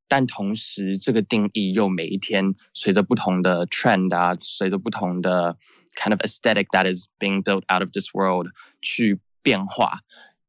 [0.07, 5.57] 但同时，这个定义又每一天随着不同的 trend 啊，随着不同的
[5.95, 8.47] kind of aesthetic that is being built out of this world
[8.81, 9.99] 去变化。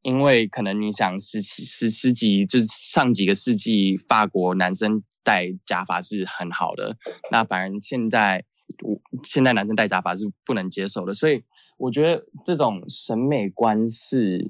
[0.02, 5.02] 因为可能你想十几、十十几，就是上几个世纪法国男生。
[5.26, 6.96] 戴假发是很好的，
[7.32, 8.44] 那反而现在
[8.84, 11.42] 我现在男生戴假发是不能接受的，所以
[11.78, 14.48] 我觉得这种审美观是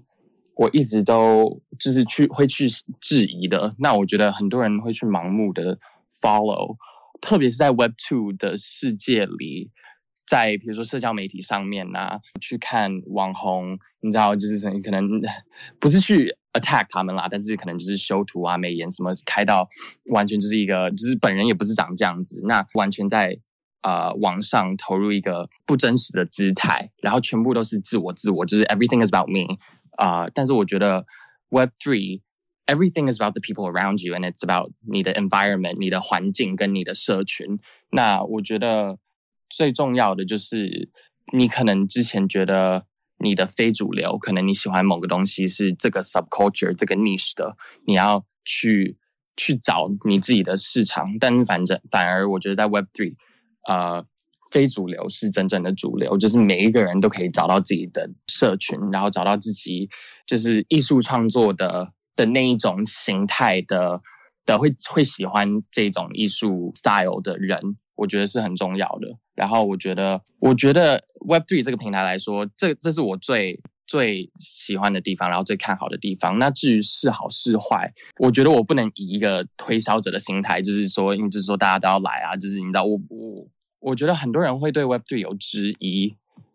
[0.57, 2.67] 我一直都就是去会去
[3.01, 3.75] 质疑的。
[3.79, 5.79] 那我觉得很多人会去盲目的
[6.21, 6.77] follow，
[7.21, 9.71] 特别是在 Web Two 的世界里。
[10.27, 15.09] 在比如说社交媒体上面呐，去看网红，你知道，就是可能
[15.79, 19.69] 不是去 attack 他们啦，但是可能就是修图啊、美颜什么，开到
[20.07, 23.39] 完全就是一个，就是本人也不是长这样子，那完全在
[23.83, 29.57] 呃网上投入一个不真实的姿态，然后全部都是自我自我，就是 everything is about me
[29.98, 30.30] 啊。
[30.34, 31.06] 但是我觉得
[31.50, 32.22] Web Three
[32.66, 37.60] everything is about the people around you and it's about 你的 environment、你的环境跟你的社群。
[37.90, 38.98] 那我觉得。
[39.54, 40.88] 最重要的就是，
[41.34, 42.86] 你可能之前觉得
[43.18, 48.98] 你的非主流，可能你喜欢某个东西是这个 subculture 这个 niche 的，你要去
[49.36, 51.06] 去找你自己的市场。
[51.20, 53.16] 但是反正反而我觉得在 Web Three，
[53.68, 54.06] 呃，
[54.51, 59.89] 非主流是真正的主流，就是每一个人都可以找到自己的社群，然后找到自己
[60.27, 64.01] 就是艺术创作的的那一种形态的
[64.45, 67.61] 的会会喜欢这种艺术 style 的人，
[67.97, 69.09] 我觉得是很重要的。
[69.35, 76.39] 然后我觉得，我觉得 Web Three 这个平台来说，这这是我最最喜欢的地方，然后最看好的地方。
[76.39, 83.47] 那至于是好是坏，我觉得我不能以一个推销者的心态，就是说，就是说大家都要来啊，就是你知道，我我
[83.87, 86.13] 我觉得很多人会对 Web Three 有质疑，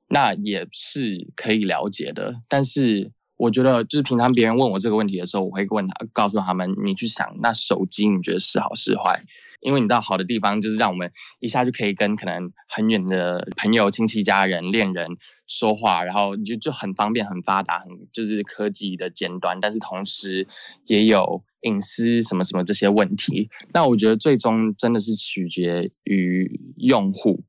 [0.10, 2.36] 那也是可以了解的。
[2.50, 9.17] 但是我觉得就是平常别人问我这个问题的时候，我会问他，告诉他们，你去想，那手机你觉得是好是坏？
[9.62, 15.08] 因为你知道，好的地方就是让我们一下就可以跟可能很远的朋友、亲戚、家人、恋人
[15.47, 20.47] 说话，然后你就就很方便、很发达、很就是科技的尖端，但是同时
[20.88, 23.50] 也有隐私什么什么这些问题。
[23.74, 27.43] 那我觉得最终真的是取决于用户。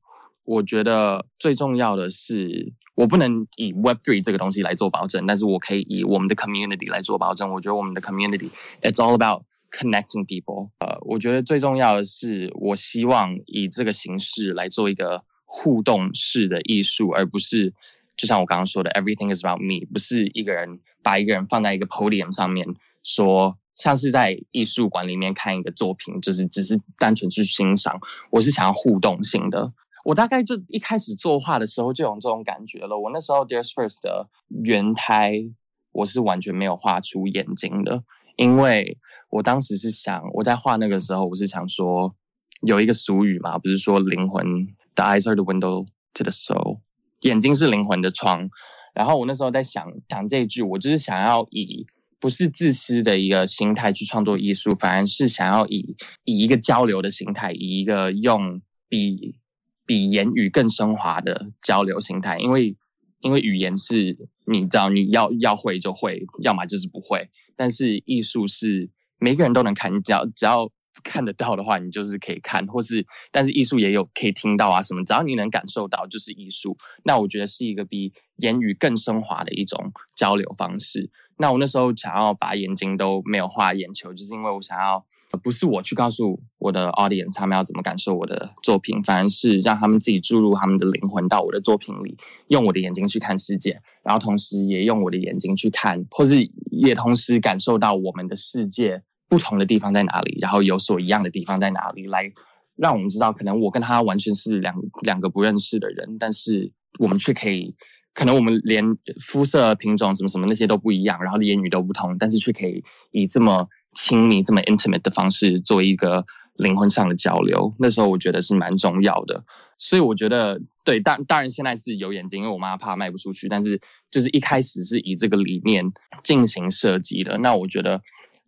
[0.45, 7.53] 我觉得最重要的是，我不能以 Web Three 这个东西来做保证，但是我可以以我们的 community 来做保证。
[7.53, 8.51] 我觉得我们的 community
[8.83, 10.71] it's all about connecting people。
[10.81, 17.73] 呃，我觉得最重要的是，我希望以这个形式来做一个互动式的艺术，而不是
[18.17, 22.67] 就像我刚刚说的 everything is about me，不是一个人把一个人放在一个 podium 上面
[23.03, 27.99] 说，像是在艺术馆里面看一个作品，就是只是单纯去欣赏。
[28.31, 29.73] 我是想要互动性的。
[30.05, 32.99] 我大概就一开始作画的时候就有这种感觉了。
[32.99, 35.45] 我那时候 Dear First 的原胎，
[35.93, 38.03] 我是完全没有画出眼睛的，
[38.37, 38.99] 因为
[39.31, 42.15] 我当时是想，我在画那个时候，我是想说，
[42.63, 46.81] 有一个俗语嘛，不是说灵魂 The eyes are the window to the soul，
[47.21, 48.49] 眼睛是灵魂的窗。
[48.95, 51.87] 然后我那时候在想讲这一句，我就是想要以
[52.21, 59.37] 不是自私的一个心态去创作艺术，反而是想要以以一个交流的心态，以一个用比。
[59.85, 62.77] 比言语更升华的交流心态，因为
[63.21, 64.17] 因为语言是
[64.47, 67.29] 你知道你要要会就会，要么就是不会。
[67.57, 68.89] 但是艺术是
[69.19, 70.71] 每个人都能看，你只要只要
[71.03, 76.77] 看得到的话，你就是可以看，或是但是艺术也有可以听到啊什么，只要你能感受到就是艺术。
[77.05, 81.11] 那我觉得是一个比言语更升华的一种交流方式。
[81.39, 85.05] 那我那时候想要把眼睛都没有画眼球，就是因为我想要。
[85.43, 92.17] 不是我去告诉我的 audience 他们要怎么感受我的作品，反而是让他们自己注入他们的灵魂到我的作品里，
[92.49, 102.31] 用我的眼睛去看世界，然后同时也用我的眼睛去看，或是也同时感受到我们的世界不同的地方在哪里，然后有所一样的地方在哪里，来
[102.77, 107.75] 让我们知道，可能我跟他完全是两两个不认识的人，但是我们却可以，
[108.13, 108.85] 可能我们连
[109.21, 113.67] 肤色品种什么什么那些都不一样，然后言语都不同，但是却可以以这么。
[113.95, 116.25] 亲密这么 intimate 的方式做一个
[116.57, 119.45] 灵魂上的交流，那时候我觉得是蛮重要的。
[119.79, 123.49] 所以我觉得，对，当当然现在是有眼睛，因为我妈怕卖不出去。
[123.49, 127.37] 但是就是一开始是以这个理念进行设计的。
[127.39, 128.01] 那我觉得，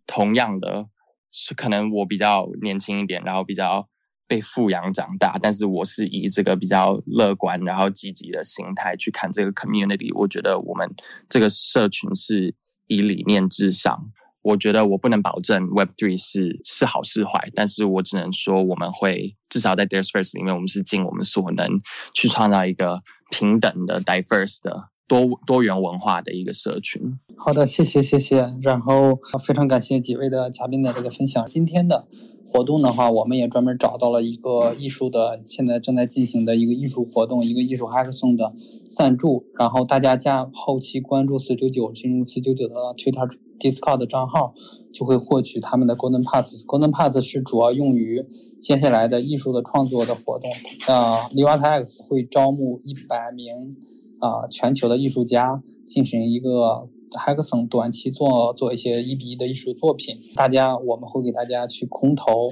[0.07, 0.85] 同样的
[1.31, 3.85] 是可能我比较年轻一点，然后比较
[4.27, 10.15] 被富养长大，但是我是以这个比较乐观然后积极的心态去看这个 community。
[10.17, 10.89] 我觉得我们
[11.27, 12.55] 这个社群是
[12.87, 14.09] 以理念至上。
[14.45, 21.81] 我觉得我不能保证 Web Three 是是好是坏，但是我只能说我们会至少在 Dare First 里面，我们是尽我们所能
[22.13, 27.17] 去创造一个平等的、diverse 的多多元文化的一个社群。
[27.35, 31.43] 好的，谢谢谢谢，然后非常感谢几位的嘉宾的这个分享。
[31.47, 32.07] 今天的。
[32.55, 38.53] 活动的话，我们也专门找到了一个艺术的，现在正在进行的一个艺术活动，一个艺术哈克松的
[38.89, 39.45] 赞助。
[39.59, 44.53] 然后大家加后期关注四九九，进入四九九的 Twitter Discord 账号，
[44.93, 46.63] 就会获取他们的 Golden Pass。
[46.65, 48.25] Golden Pass 是主要用于
[48.57, 50.49] 接下来的艺术的创作的活动。
[50.87, 53.75] 啊 l e v a X 会招募一百名
[54.19, 56.87] 啊全球的艺术家进行一个。
[57.17, 62.47] Hackson 短期做做一些一比一的艺术作品，大家我们会给大家去空投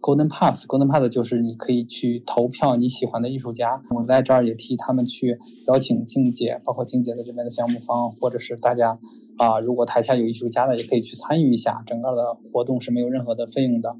[0.00, 8.98] Golden Pass，Golden Pass 就是你可以去投票你喜欢的艺术家，我们在这儿也替他们去邀请静姐，包括静姐的这边的项目方，或者是大家
[9.38, 13.96] 啊，如果台下有艺术家的也可以去参与一下，整个的活动是没有任何的费用的。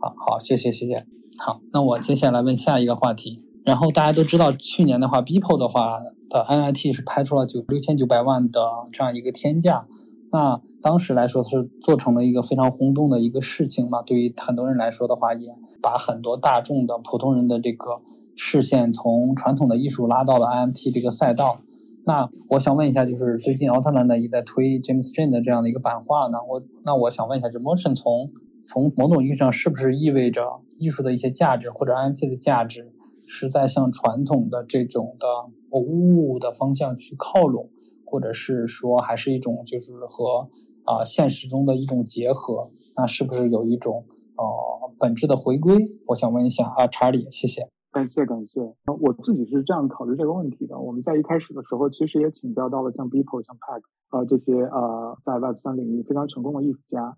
[0.00, 1.06] 好好，谢谢谢谢。
[1.38, 3.53] 好，那我接下来问下一个话题。
[3.64, 5.98] 然后大家都知道，去年的话，Beeple 的话
[6.28, 8.60] 的 NIT 是拍出了九六千九百万的
[8.92, 9.86] 这样一个天价，
[10.30, 14.02] 那当时来说是做成了一个非常轰动的一个事情嘛。
[14.02, 15.48] 对于很多人来说的话，也
[15.80, 18.02] 把很多大众的普通人的这个
[18.36, 21.60] 视线从传统的艺术拉到了 IMT 这个赛道。
[22.06, 28.30] 那我想问一下，就是最近奥特曼呢也在推 James Jane 的这样的一个版画呢，我那我想问一下，这 Motion 从
[28.62, 30.42] 从某种意义上是不是意味着
[30.78, 32.92] 艺术的一些价值或者 IMT 的价值？
[33.26, 35.26] 是在向传统的这种的
[35.70, 37.70] 物的方向去靠拢，
[38.04, 40.48] 或者是说还是一种就是和
[40.84, 42.62] 啊现实中的一种结合，
[42.96, 44.04] 那是不是有一种
[44.36, 45.74] 呃本质的回归？
[46.08, 48.60] 我想问一下啊，查理，谢谢，感谢感谢。
[48.86, 50.78] 我自己是这样考虑这个问题的。
[50.78, 57.16] 我们在一开始的时候，其实也请教到了像 Beeple、像 Pack 啊这些呃在 Web 三领域非常成功的艺术家，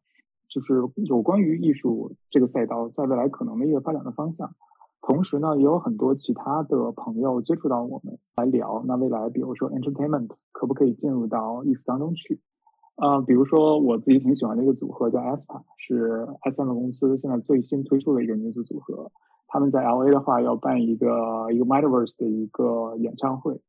[0.48, 4.54] 就是有关于艺术这个赛道在未来可能的一个发展的方向。
[5.07, 8.82] 同时呢，也有很多其他的朋友接触到我们来聊。
[8.88, 12.40] 那未来，比如说 entertainment 可不可以进入到艺术当中去？
[12.96, 19.12] 呃，比如说我自己挺喜欢的一个组合叫 aespa，是 SM 公司现在最新推出的一个女子组合。
[19.46, 23.61] 他们在 LA 的话要办一个一个 Metaverse 的一个演唱会。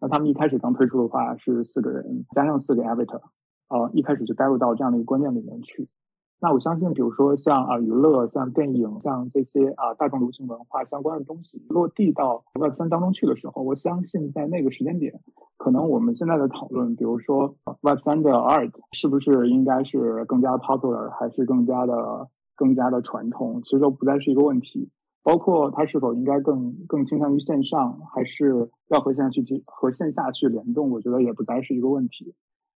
[0.00, 3.20] 那他们一开始刚推出的话是四个人加上四个 Avatar，
[3.68, 5.90] 呃，一开始就带入到这样的一个观念里面去。
[6.38, 15.18] 那我相信，比如说像啊娱乐、像电影、像这些啊大众流行文化相关的东西落地到 Web 三当中去的时候，我相信在那个时间点，
[15.56, 24.90] 可能我们现在的讨论，比如说 Web 三的 Art 是不是应该是更加 popular，还是更加的更加的传统，其实都不再是一个问题。
[25.22, 32.34] 包括它是否应该更更倾向于线上，还是要和线下去去和线下去联动，我觉得也不再是一个问题。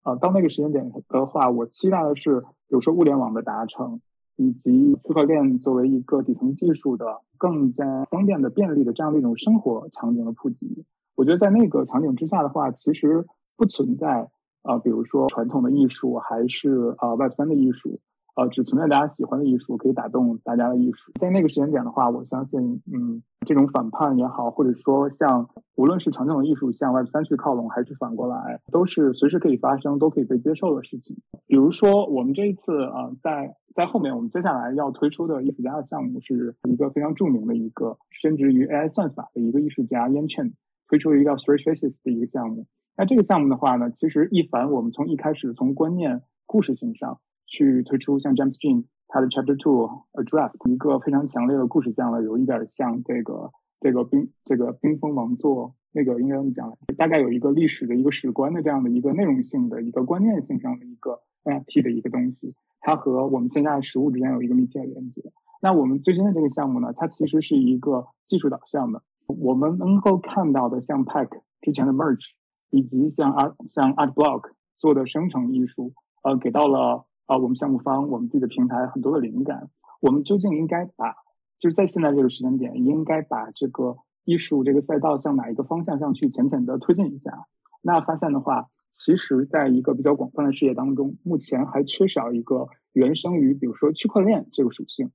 [0.07, 3.99] 呃，到那个时间点的话，我期待的是，比如说物联网的达成，
[4.37, 10.85] 以及区块链作为一个底层技术的更加方便的、便利的这样的一种生活场景的普及。
[11.15, 13.25] 我觉得在那个场景之下的话，其实
[13.57, 14.29] 不存在
[14.61, 17.99] 啊，比如说传统的艺术还是啊 Web 三的艺术。
[18.37, 21.11] 呃，只存在大家喜欢的艺术，可以打动大家的艺术。
[21.19, 31.17] 在那个时间点的话，我相信，嗯，这种反叛也好，或者说像无论是传统的艺术向 Web 三去靠拢，还是反过来，都是随时可以发生，都可以被接受的事情。
[31.47, 40.53] 比如说，我们这一次啊，在在后面，我们接下来要推出的艺术家的项目，是一个非常著名的一个深植于 AI 算法的一个艺术家 Yan Chen
[40.87, 42.67] 推出了一个叫 Three Faces 的一个项目。
[42.95, 47.19] 那这个项目的话呢，其实一凡我们从一开始从观念、故事性上。
[47.47, 56.77] 去推出像 James Jean 他的 Chapter Two A Draft 一个非常强烈的故事向了，有一点像这个这个冰这个冰封王座那个应该怎么讲？
[56.97, 65.23] 大概有一个历史的一个史观的这样的一个内容性的一个观念性上的一个 NFT 的一个东西，它和我们现在的实物之间有一个密切的连接。
[65.61, 71.29] 那我们最新的这个项目呢，它其实是一个技术导向的，我们能够看到的像 Pack
[71.61, 72.31] 之前的 Merge，
[72.69, 75.93] 以及像 Art 像 Art Block 做的生成艺术，
[76.23, 77.06] 呃，给到了。
[77.27, 79.69] 啊，我们项目方，我们自己的平台很多的灵感，
[79.99, 81.13] 我们究竟应该把，
[81.59, 87.45] 就是在现在这个时间点，应该把这个艺术这个赛道向哪一个方向上去浅浅的推进一下？
[87.81, 95.11] 那发现的话，其实在一个比较广泛的视野当中，目前还缺少一个原生于比如说区块链这个属性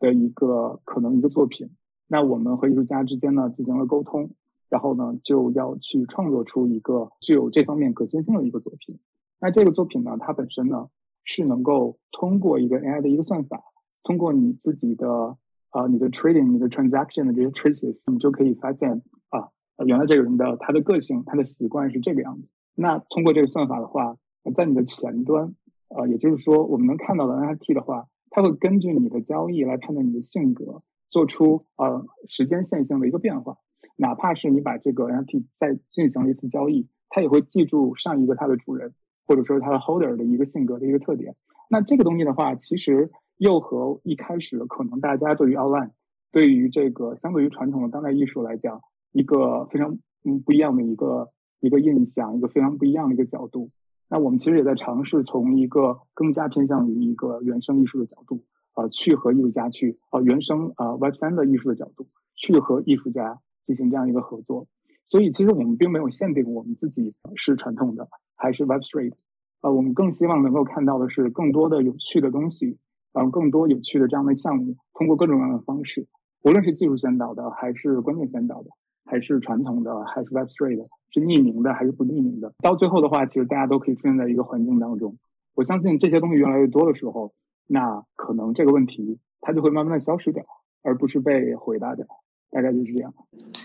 [0.00, 1.70] 的一个可能一个作品。
[2.08, 4.32] 那我们和艺术家之间呢进行了沟通，
[4.68, 8.98] 然后呢就要去创作出一个具有这方面可行性的一个作品。
[9.38, 10.88] 那这个作品呢，它本身呢。
[11.24, 13.62] 是能够通过一个 AI 的一个算法，
[14.02, 15.36] 通过你自己的
[15.70, 19.48] 啊你的 trading、你的 transaction 的这些 traces，你就可以发现啊，
[19.86, 22.48] 原来这个人的他的个性、他的习惯是这个样子。
[22.74, 24.16] 那通过这个算法的话，
[24.54, 25.54] 在你的前端，
[25.88, 33.58] 呃，也就是说我们能看到的 NFT 的话，它会根据你的交易来判断你的性格，做出呃时间线性的一个变化。
[33.96, 38.94] 哪怕是你把这个 NFT 再进行了一次交易，它也会记住上一个它的主人。
[39.26, 41.34] 或者说它的 holder 的一个性格的一个特点，
[41.70, 45.90] 那这个东西的话，其实又和一开始可能大家对于 online，
[46.30, 48.80] 对于这个相对于传统的当代艺术来讲，
[49.12, 53.70] 一个非常嗯不一样的一个一个印象，一个非常不一样的一个角度。
[54.08, 58.44] 那我们其实也在尝试从一个更加偏向于一个原生艺术的角度，
[58.74, 64.66] 呃，去和艺术家去呃原生呃 Web 三的艺术的角度，去和艺术家进行这样一个合作。
[65.08, 68.08] 所以其实我们并没有限定我们自己是传统的。
[68.42, 69.12] 还是 Web Three，
[69.60, 72.76] 呃，我们更希望能够看到的是更多的有趣的东西，
[73.12, 76.08] 呃，更多有趣的这样的项目，通过各种各样的方式，
[76.42, 78.70] 无论是技术先导的，还是观念先导的，
[79.04, 85.16] 还是传统的，还是 Web Three 的，是匿名的还是不匿名的，到最后的话，其实大家都可以出现在一个环境当中。
[85.54, 87.32] 我相信这些东西越来越多的时候，
[87.68, 90.44] 那可能这个问题它就会慢慢的消失掉，
[90.82, 92.06] 而不是被回答掉。
[92.52, 93.12] 大概就是这样。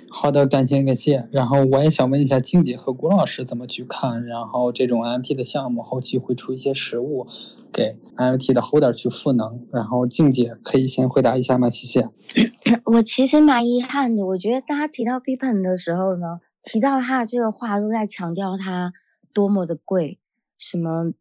[0.09, 1.27] 好的，感谢感谢。
[1.31, 7.27] 然后我也想问一下静姐和郭老师怎么去看，然后这种 NFT 的项目后期会出一些实物
[7.71, 9.67] 给 NFT 的 holder 去赋能。
[9.73, 11.69] 然后静姐可以先回答一下吗？
[11.69, 12.09] 谢谢。
[12.85, 18.93] 我其实蛮遗憾的，我觉得大家提到 Pippen 的时候呢，提到他的这个话都在强调他
[19.33, 20.17] 多么的贵，
[20.57, 21.11] 什么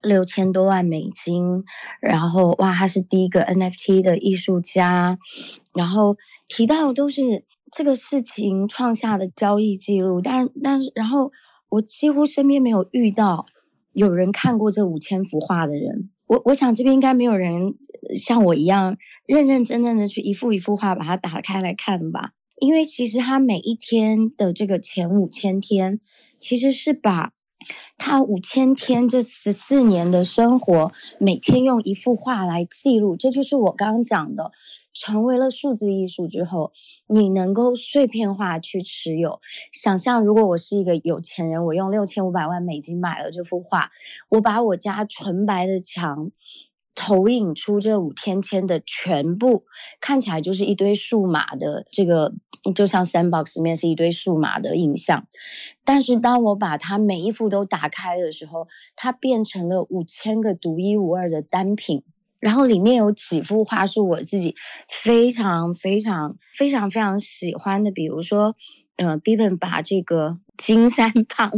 [0.00, 1.64] 六千多万美金，
[2.00, 5.18] 然后哇，他是第一个 NFT 的艺术家，
[5.72, 6.16] 然后。
[6.48, 11.32] 提到都是这个事情创下的交易记录，但但是然后
[11.68, 13.46] 我几乎身边没有遇到
[13.92, 16.08] 有人看过这五千幅画的人。
[16.28, 17.74] 我我想这边应该没有人
[18.14, 18.96] 像我一样
[19.26, 22.30] 认认真真的去一幅一幅画把它打开来看吧。
[22.60, 25.98] 因为其实他每一天的这个前五千天，
[26.38, 27.32] 其实是把
[27.98, 33.16] 他五千天这十四年的生活每天用一幅画来记录。
[33.16, 34.52] 这就是我刚刚讲的。
[34.98, 36.72] 成为了数字艺术之后，
[37.06, 39.40] 你能够碎片化去持有。
[39.70, 43.90] 想象如果我是一个有钱人，我用六千五百万美金买了这幅画，
[44.30, 46.30] 我把我家纯白的墙。
[46.94, 49.66] 投影出这五天签的全部，
[50.00, 52.32] 看起来就是一堆数码的这个，
[52.74, 55.26] 就像 Sandbox 里面是一堆数码的影像。
[55.84, 62.02] 但是当我把它每一幅都打开的时候，它变成了五千个独一无二的单品。
[62.38, 64.54] 然后里面有几幅画是我自己
[64.88, 68.54] 非常非常非常非常喜欢的，比如说，
[68.96, 71.50] 嗯 b i b e n 把这个金三胖，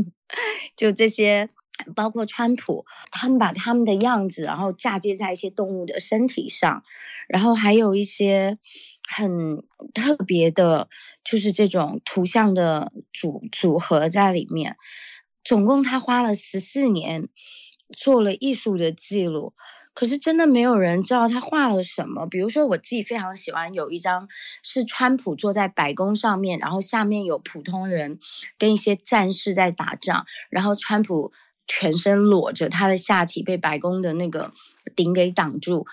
[0.77, 1.49] 就这些。
[1.95, 6.83] 包括川普，他们把他们的样子，然后嫁接在一些动物的身体上，
[7.29, 8.59] 然后还有一些
[9.09, 10.89] 很特别的，
[11.25, 14.77] 就是这种图像的组组合在里面。
[15.43, 17.29] 总共他花了十四年
[17.97, 19.55] 做了艺术的记录，
[19.95, 22.27] 可是真的没有人知道他画了什么。
[22.27, 24.29] 比如说，我自己非常喜欢有一张
[24.63, 28.19] 是川普坐在白宫上面，然后下面有普通人
[28.59, 31.33] 跟一些战士在打仗，然后川普。
[31.71, 34.55] 全身裸着，他的下体被白宫的那个
[34.97, 35.87] 顶给挡住，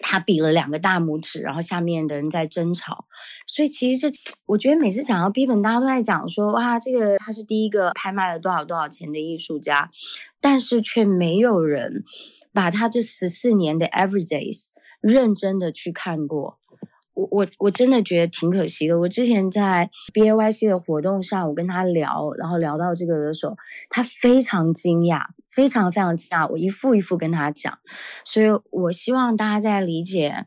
[0.00, 3.06] 他比了两个大拇指，然后下面的人在争吵。
[3.46, 9.90] 所以其实这，我觉得每次讲到 B 本，大家都在讲说，哇，这个他是第一个拍卖了多少多少钱的艺术家，
[10.40, 12.04] 但是却没有人
[12.52, 14.68] 把他这十四年的 Everydays
[15.00, 16.58] 认真的去看过。
[17.14, 18.96] 我我我真的觉得挺可惜的。
[19.00, 23.56] 我之前在 B A Y C 的活动上，我跟他聊，然后聊到这个的时候，
[23.90, 26.48] 他非常惊讶，非常非常惊讶。
[26.48, 27.78] 我一副一副跟他讲，
[28.24, 30.46] 所以我希望大家在理解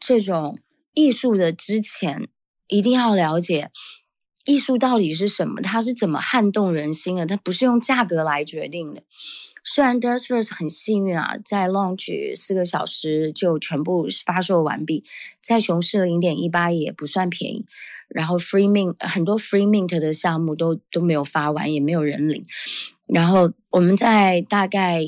[0.00, 0.58] 这种
[0.94, 2.28] 艺术的之前，
[2.66, 3.70] 一定要了解
[4.44, 9.02] 艺术到底是什么，它是怎么撼动人心的，它不是用价格来决定的。
[9.64, 15.04] 虽然 d e r s f i r s 很幸运啊，在 launch 四个小时就全部发售完毕，
[15.42, 17.66] 在熊市零点一八也不算便宜。
[18.08, 22.46] 然后 free mint 很多 free mint 的项目都都没有发完，也没有人领。
[23.06, 25.02] 然后我们在大概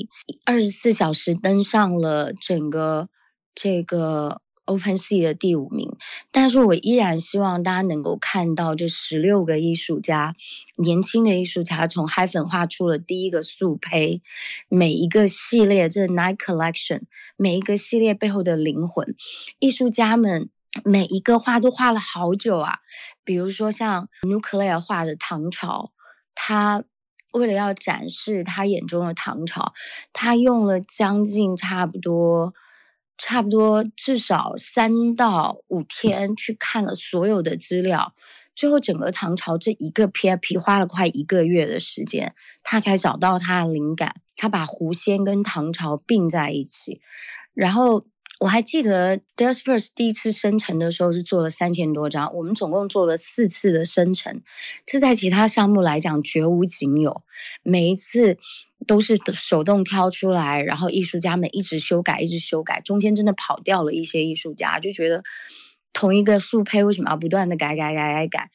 [0.45, 3.09] 二十四小时登上了整个
[3.55, 4.41] 这个。
[4.65, 5.97] Open Sea 的第五名，
[6.31, 10.35] 但是我依然希望大家能够看到这十六个艺术家，
[10.77, 14.21] 年轻的艺术家从 h 粉画出了第一个素胚，
[14.69, 17.01] 每一个系列这 Night Collection，
[17.35, 19.15] 每一个系列背后的灵魂，
[19.59, 20.49] 艺术家们
[20.83, 22.79] 每一个画都画了好久啊，
[23.23, 25.91] 比如说像 Nuclear 画的唐朝，
[26.35, 26.83] 他
[27.33, 29.73] 为了要展示他眼中的唐朝，
[30.13, 32.53] 他用了将近差不多。
[33.23, 38.15] 差不多至少三到五天去看了所有的资料，
[38.55, 44.15] 最后整个唐朝这一个 PIP 花了快一个月的时间，他才找到他的灵感。
[44.35, 46.99] 他把狐仙跟唐朝并在一起，
[47.53, 48.07] 然后
[48.41, 54.41] 我还记得 d e s First 第一次生成的时候是做了三千多张，我们总共做了四次的生成，
[54.87, 57.23] 这在其他项目来讲绝无仅有，
[57.63, 58.37] 每一次。
[58.87, 65.23] 都是手动挑出来，然后艺术家们一直修改，一直修改，中间真的跑掉了一些艺术家，就觉得
[65.93, 68.49] 同一个速配为什么要不断的改改改改改？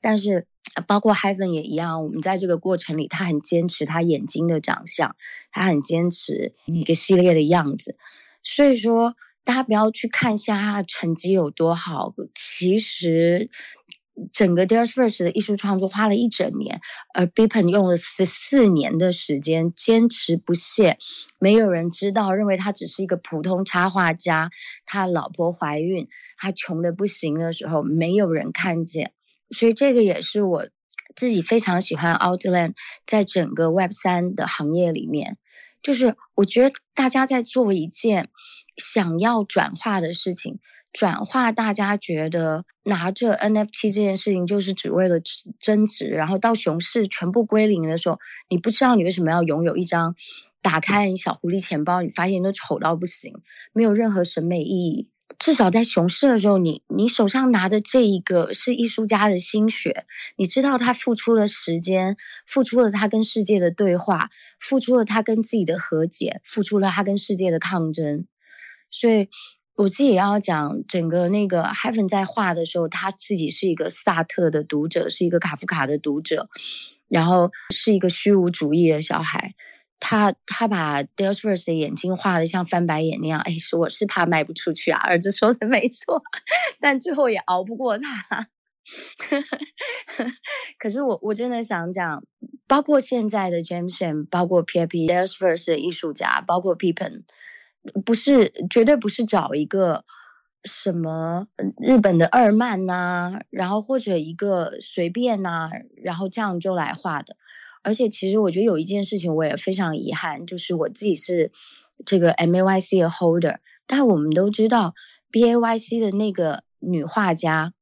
[0.00, 0.48] 但是
[0.88, 5.14] 包括 Heaven 也一样，我们在这个过程里，他很坚持他眼睛的长相，
[5.52, 7.96] 他很坚持一个系列的样子，
[8.42, 9.14] 所以说
[9.48, 13.48] 大家不要去看一下他的成绩有多好，其实。
[14.32, 16.80] 整个 d e r s f i r s 的艺术创作花了一整年，
[17.14, 20.98] 而 Bippen 用了十四年的时间坚持不懈。
[21.38, 24.50] 没有人知道，认为他只是一个普通插画家。
[24.86, 29.12] 他老婆怀孕，他穷的不行的时候，没有人看见。
[29.50, 30.66] 所以这个也是我
[31.14, 32.74] 自己非常喜欢 Outland，
[33.06, 35.38] 在整个 Web 三的行业里面，
[35.80, 38.30] 就是我觉得大家在做一件
[38.78, 40.58] 想要转化的事情。
[40.90, 45.20] 转化，大家觉得拿着 NFT 这件事情就是只为了
[45.60, 48.18] 增值，然后到熊市全部归零的时候，
[48.48, 50.16] 你不知道你为什么要拥有一张，
[50.62, 53.34] 打开你小狐狸钱包，你发现都丑到不行，
[53.74, 55.10] 没有任何审美意义。
[55.38, 60.06] 至少在熊市的时候，你你手上拿的这一个是艺术家的心血，
[60.36, 62.16] 你知道他付出了时间，
[62.46, 68.26] 付出了他跟世界的对话，付出了他跟自己的和解，付出了他跟世界的抗争，
[68.90, 69.28] 所以。
[69.78, 76.48] 我自己也要讲，整个那个 Heaven 在画的时候，他自己是一个萨特的读者，是一个卡夫卡的读者，
[77.06, 79.54] 然后是一个虚无主义的小孩。
[80.00, 84.98] 他他把 Dellsverse 的眼睛画的像翻白眼那样，哎，是我是怕卖不出去啊。
[85.04, 86.20] 儿子说的没错，
[86.82, 88.48] 但最后也熬不过他。
[90.80, 92.24] 可是我我真的想讲，
[92.66, 97.22] 包括现在的 Jameson，包括 PIP，Dellsverse 的艺术家，包括 Pippen。
[98.04, 100.04] 不是，绝对不是找一个
[100.64, 101.46] 什么
[101.78, 107.36] 日本的二漫呐，然后或者一个随便呐，然后这样就来画的。
[107.82, 111.50] 而且其实我觉得有一件事情我也非常遗憾，就是我自己是
[112.04, 114.94] 这个 M A Y C 的 holder，但我们都知道
[115.30, 117.72] B A Y C 的那个女画家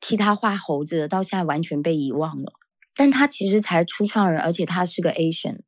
[0.00, 2.52] 替他画猴子，到现在完全被遗忘了。
[2.94, 5.58] 但他其实才初创人，而且他是个 Asian，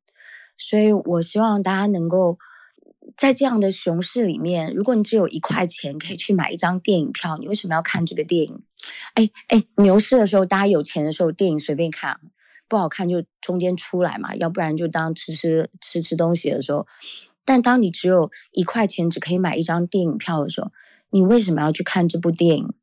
[0.57, 2.39] 所以我希望大家能够。
[3.15, 8.63] 在这样的熊市里面，如果你只有一块钱可以去买一张电影票，你为什么要看这个电影？
[9.13, 12.19] 哎哎，牛市的时候，大家有钱的时候，电影随便看，
[12.67, 16.87] 不好看就中间出来嘛，要不然就当吃吃吃吃东西的时候。
[17.45, 20.71] 但当你只有一块钱，只可以买一张电影票的时候，
[21.09, 22.73] 你为什么要去看这部电影？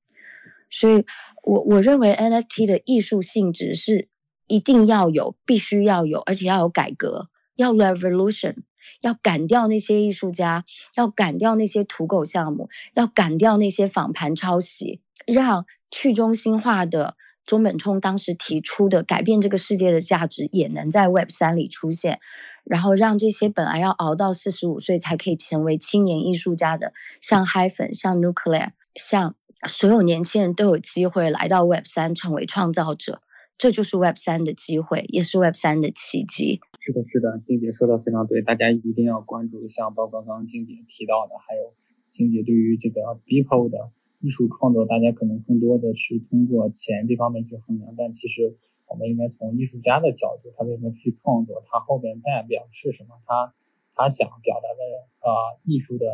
[0.71, 1.05] 所以，
[1.43, 4.09] 我我认为 NFT 的艺术性质是
[4.47, 8.57] 一定要有，必须要有，而且要有改革，要 revolution。
[9.01, 10.65] 要赶掉那些艺术家，
[10.95, 22.21] 要赶掉那些土狗项目，要赶掉那些仿盘抄袭，让去中心化的中本聪当时提出的改变这个世界的价值也能在 Web 三里出现，
[22.65, 29.35] 然后让这些本来要熬到四十五岁才可以成为青年艺术家的，像 h 粉、像 Nuclear、像
[29.67, 33.21] 所有年轻人都有机会来到 Web 三成为创造者。
[33.61, 36.61] 这就是 Web 三的机会，也是 Web 三的奇迹。
[36.81, 41.75] 是的，是的，静姐说的非常对，大家一定要关注，像包括刚刚静姐提到的，还有
[42.11, 43.91] 静姐对于这个 People 的
[44.21, 48.57] 艺术创作，大家可能更多的是通过钱这方面去衡量，但其实
[48.89, 53.53] 我们应该从艺术家的角度，他为什么去创作，他后边代表是什么，他
[53.95, 56.07] 他想表达的呃艺术的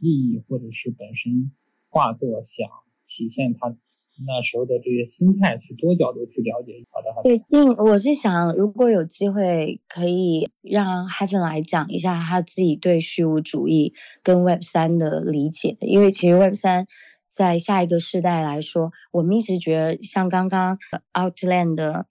[0.00, 1.52] 意义，或者是本身
[1.90, 2.66] 画作想
[3.04, 3.76] 体现他。
[4.24, 6.72] 那时候的这些心态，去多角度去了解。
[6.90, 7.28] 好的，好的。
[7.28, 13.92] 对，定我是想，如果有机会，可以让 Heaven 来讲一下他自己对虚无主义
[14.22, 15.76] 跟 Web 三的理解。
[15.80, 16.86] 因为其实 Web 三
[17.28, 20.78] 在下一个世代来说，我们一直觉得像刚刚
[21.12, 22.06] Outland 的，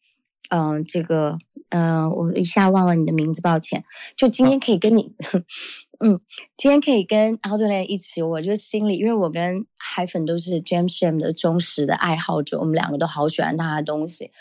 [0.50, 1.40] 嗯，这个，
[1.70, 3.84] 嗯，我一下忘了你的名字，抱歉。
[4.16, 5.16] 就今天可以跟你。
[6.00, 6.20] 嗯，
[6.58, 14.32] 今天可以跟 Outland 一起，我就心里，因为我跟海粉都是 James Sham 的忠实的爱好者，我们两个都好喜欢他的东西。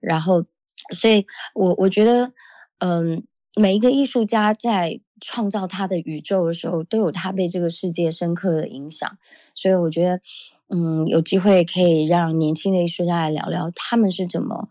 [0.00, 0.44] 然后，
[0.90, 2.32] 所以我我觉得，
[2.78, 9.16] 嗯，每一个艺术家在创造他的宇宙的时候，都有他被这个世界深刻的影响。
[9.54, 10.20] 所以我觉得，
[10.68, 14.68] 嗯，有机会可以让年轻的艺术家来聊聊，他们是怎么，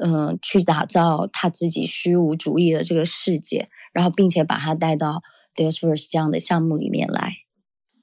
[0.00, 5.22] 嗯，去打造他自己虚无主义的这个世界，然后并且把它带到。
[5.54, 7.44] Dealsverse 这样的项目里面来，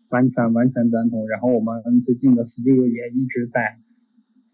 [0.10, 1.28] 完全完全赞同。
[1.28, 3.80] 然后我们最近的 Studio 也一直在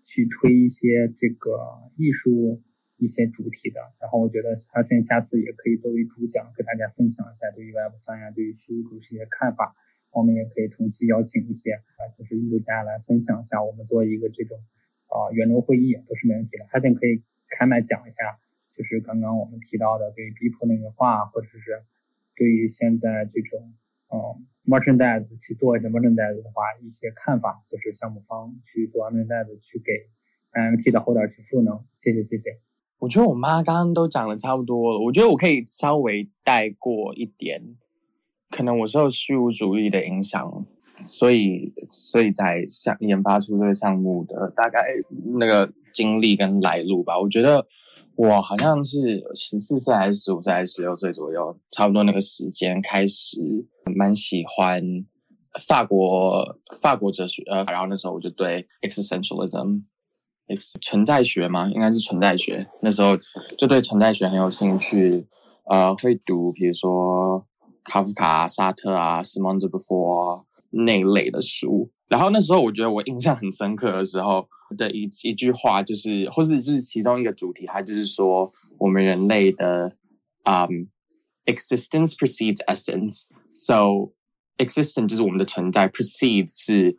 [0.03, 2.63] 去推一些这个艺术
[2.95, 3.81] 一些主题的。
[3.99, 9.75] 然后我觉得他现在下次也可以作为主讲，跟大家分享一下对于 Web 三呀，对于虚无主义的看法。
[10.11, 13.61] 我们也可以同期邀请一些啊，就是艺术家来分享一下。
[13.61, 14.57] 我们做一个这种
[15.11, 16.65] 啊圆桌会议都是没问题的。
[16.71, 18.39] 他现可以开麦讲一下，
[18.71, 21.83] 就是刚刚我们提到的对于逼迫那个话，或者是。
[22.35, 23.73] 对于现在这种
[24.11, 29.91] 嗯 merchandise 去做一些 merchandise 的话，一些看法就是项目方去做 merchandise 去给
[30.51, 31.85] NFT 的后台去赋能。
[31.97, 32.59] 谢谢谢谢。
[32.99, 37.75] 我觉得我妈刚刚都讲的差不多了，我觉得我可以稍微带过一点。
[38.49, 40.65] 可能我受虚无主义的影响，
[40.99, 44.81] 所以所以在想研发出这个项目的大概
[45.39, 47.19] 那个经历跟来路吧。
[47.19, 47.67] 我觉得。
[48.17, 53.37] 我好像是十四岁还是十五岁还是十六岁左右，差不多那个时间开始
[53.93, 54.81] 蛮喜欢
[55.67, 59.83] 法国法国哲学，呃，然后那时候我就对 existentialism，
[60.81, 63.17] 存在学嘛，应该是存在学，那时候
[63.57, 65.27] 就对存在学很有兴趣，
[65.65, 67.45] 呃，会读比如说
[67.83, 74.47] 卡夫卡、沙特啊、斯蒙德·布佛那类的书，然后那时候我觉得我印象很深刻的时候。
[74.77, 79.95] 的一一句话就是，或是就是其中一个主题，它就是说，我们人类的，
[80.43, 80.87] 嗯
[81.45, 84.11] ，existence precedes essence，so
[84.57, 86.97] existence 就是我们的存在，precedes 是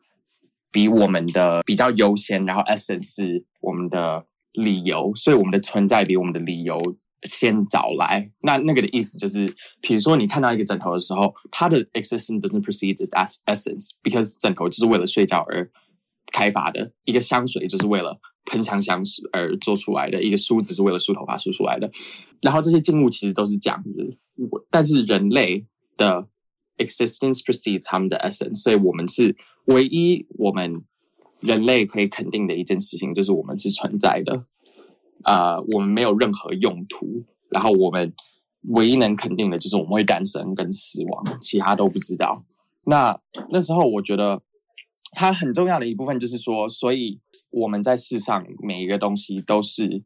[0.70, 6.80] 比我们的比较优先，然后 essence 是我们的理由，所以我们的存在比我们的理由
[7.22, 8.30] 先找来。
[8.42, 13.10] 那那个的意思就是，比如说你看到一个枕头的时候，它的 existence doesn't precede its
[13.46, 15.68] essence，because 枕头就是为了睡觉而。
[16.32, 21.90] 开发的一个香水就是为了喷香香水而做出来的，一个梳子是为了梳头发梳出来的，
[22.40, 24.16] 然后这些静物其实都是这样子，
[24.70, 25.64] 但是人类
[25.96, 26.28] 的
[26.78, 30.84] existence precedes 他们的 essence，所以我们是唯一我们
[31.40, 34.44] 人类可以肯定的一件事情，就是我们是存在的，
[35.24, 38.12] 呃，我们没有任何用途，然后我们
[38.68, 42.44] 唯一能肯定的就是我们会诞生跟死亡，其他都不知道。
[42.84, 43.18] 那
[43.50, 44.42] 那时候我觉得。
[45.12, 50.02] 它很重要的一部分就是说，所以我们在世上每一个东西都是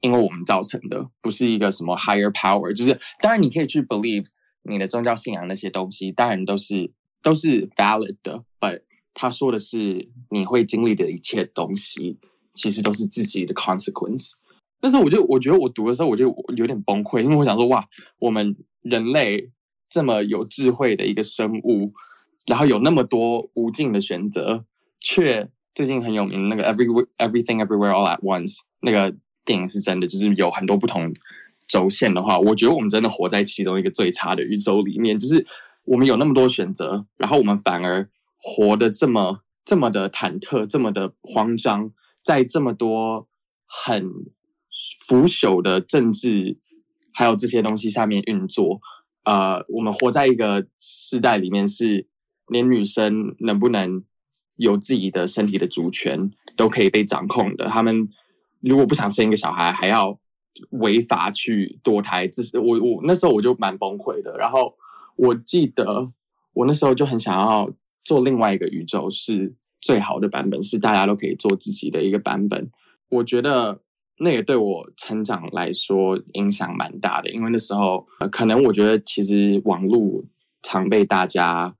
[0.00, 2.72] 因为我们造成的，不是一个什么 higher power。
[2.72, 4.26] 就是当然你可以去 believe
[4.62, 6.90] 你的宗教信仰那些东西，当然都是
[7.22, 8.44] 都是 valid 的。
[8.58, 8.82] But
[9.14, 12.18] 他说的是你会经历的一切东西，
[12.54, 14.32] 其实都是自己的 consequence。
[14.80, 17.86] 但是我就我觉得我读的时候我就有点崩溃，因为我想说哇，
[18.18, 19.50] 我们人类
[19.88, 21.92] 这么有智慧的一个生物。
[22.50, 24.64] 然后有那么多无尽的选择，
[24.98, 31.14] 却最近很有名那个 Every Everything Everywhere All at Once 那个电影是真的，就是有很多不同
[31.68, 35.46] 轴线的话，我觉得我们真的活在其中一个最差的宇宙里面，就是
[35.84, 41.92] 我们有那么多选择，然后我们反而活得这么这么的忐忑，这么的慌张，
[42.24, 43.28] 在这么多
[43.64, 44.10] 很
[45.06, 46.58] 腐朽的政治
[47.12, 48.80] 还有这些东西下面运作，
[49.22, 52.09] 呃，我们活在一个时代里面是。
[52.50, 54.02] 连女生能不能
[54.56, 58.08] 有自己的身体的主权都可以被掌控的，他们
[58.60, 60.18] 如果不想生一个小孩，还要
[60.70, 64.36] 违法去堕胎，这是我我那时候我就蛮崩溃的。
[64.36, 64.74] 然后
[65.16, 66.12] 我记得
[66.52, 67.72] 我那时候就很想要
[68.02, 72.70] 做另外一个宇宙，是最好的版本，是大家都可以做自己的一个版本。
[73.08, 73.80] 我觉得
[74.18, 80.24] 那也对我成长来说影响蛮大的，因为那时候可能我觉得其实网络
[80.62, 81.76] 常被大家。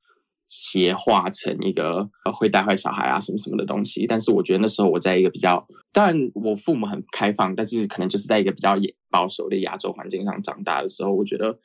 [0.51, 8.77] 斜化成一个会带坏小孩啊什么什么的东西，但是我觉得那时候我在一个比较，当然我父母很开放，但是可能就是在一个比较
[9.09, 11.57] 保守的亚洲环境上长大的时候，我觉得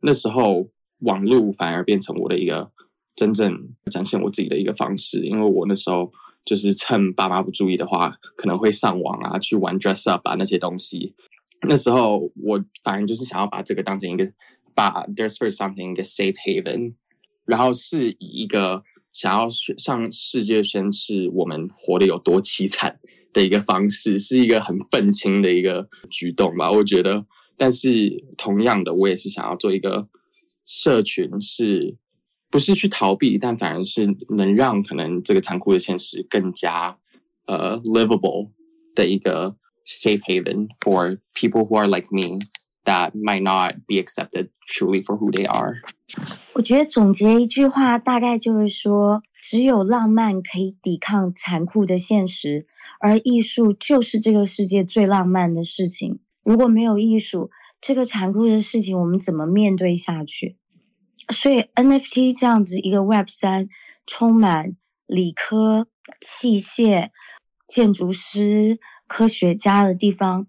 [0.00, 0.66] 那时候
[1.00, 2.70] 网络反而变成我的一个
[3.14, 3.54] 真正
[3.90, 6.10] 展现我自己的一个方式，因为我那时候
[6.46, 11.14] 就是趁爸妈不注意的话，可能会上网啊去玩 dress up 啊那些东西，
[11.68, 14.32] 那时候我反而就是想要把这个当成一个
[14.74, 16.94] 把 there's for something 一个 safe haven。
[17.44, 18.82] 然后是以一个
[19.12, 22.98] 想要向世界宣示我们活得有多凄惨
[23.32, 26.70] 的一个方式，是一个很愤青的一个举动吧？
[26.70, 27.26] 我觉得。
[27.56, 30.08] 但是同样的，我也是想要做一个
[30.66, 31.96] 社群，是
[32.50, 36.98] 不是去逃避，但反而是能让可能这个残酷的现实更加
[37.46, 38.50] 呃 livable
[38.94, 39.54] 的一个
[39.86, 42.38] safe haven for people who are like me。
[42.84, 45.76] That might not be accepted truly for who they are。
[46.54, 52.66] 我觉得总结一句话，大概就是说，只有浪漫可以抵抗残酷的现实，
[53.00, 56.20] 而艺术就是这个世界最浪漫的事情。
[56.42, 60.56] 如果没有艺术，这个残酷的事情我们怎么面对下去？
[61.32, 63.68] 所以 NFT 这样子一个 Web 三，
[64.06, 64.76] 充满
[65.06, 65.86] 理科、
[66.20, 67.10] 器械、
[67.66, 70.46] 建筑师、科学家的地方。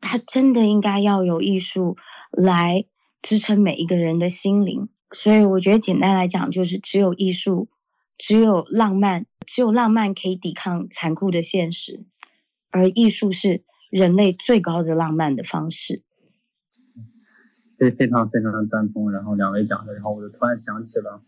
[0.00, 1.96] 它真的应该要有艺术
[2.30, 2.84] 来
[3.20, 7.68] 支撑每一个人的心灵，所以我觉得简单来讲，就是只有艺术，
[8.16, 12.04] 只有浪漫，只有浪漫可以抵抗残酷的现实，
[12.70, 16.02] 而艺术是人类最高的浪漫的方式。
[17.76, 21.22] 非非常非常的赞同，然后两位讲的，然后我就突然想起了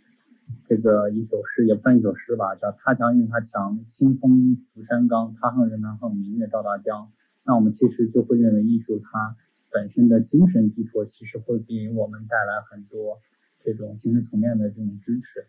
[0.65, 7.11] 这个一首诗，也不算一首诗吧，叫“他强运他强，清风拂山岗，他横人难横，明月照大江”。
[7.45, 9.37] 那我们其实就会认为艺术它
[9.71, 13.19] 本身的精神寄托，其实会给我们带来很多
[13.65, 15.41] 这种精神层面的这种支持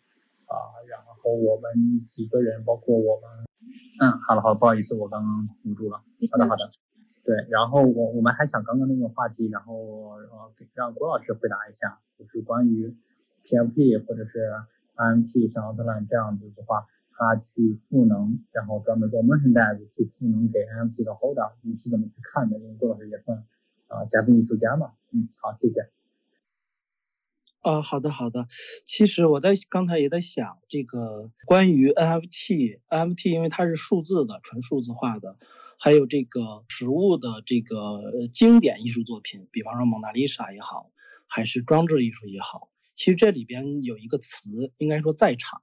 [0.45, 0.55] 啊。
[0.89, 3.29] 然后我们几个人，包括我们，
[3.99, 5.97] 嗯，好了好了，不好意思，我刚刚捂住了。
[6.31, 6.69] 好的好的，
[7.23, 7.35] 对。
[7.49, 9.73] 然后我我们还想刚刚那个话题，然后
[10.11, 12.95] 呃让郭老师回答一下，就是关于
[13.43, 14.39] PFP 或者是
[14.95, 16.85] IMT 像奥特曼这样子的话。
[17.21, 22.57] 他去赋能，然后专门做 merchandise 去赋能给 NFT 的 holder，你是怎么去看的？
[22.57, 23.45] 因为郭老师也算
[23.85, 24.93] 啊嘉宾艺术家嘛。
[25.11, 25.91] 嗯，好，谢谢。
[27.61, 28.47] 啊，好的好的。
[28.85, 35.37] 其实我在刚才也在想，这个关于 NFT，NFT 因为它是数字的，纯数字化的，
[35.77, 40.89] 还有这个实物的这个经典艺术作品，比方说蒙娜丽莎也好，
[41.27, 45.61] 还是装置艺术也好，其实这里边有一个词，应该说在场。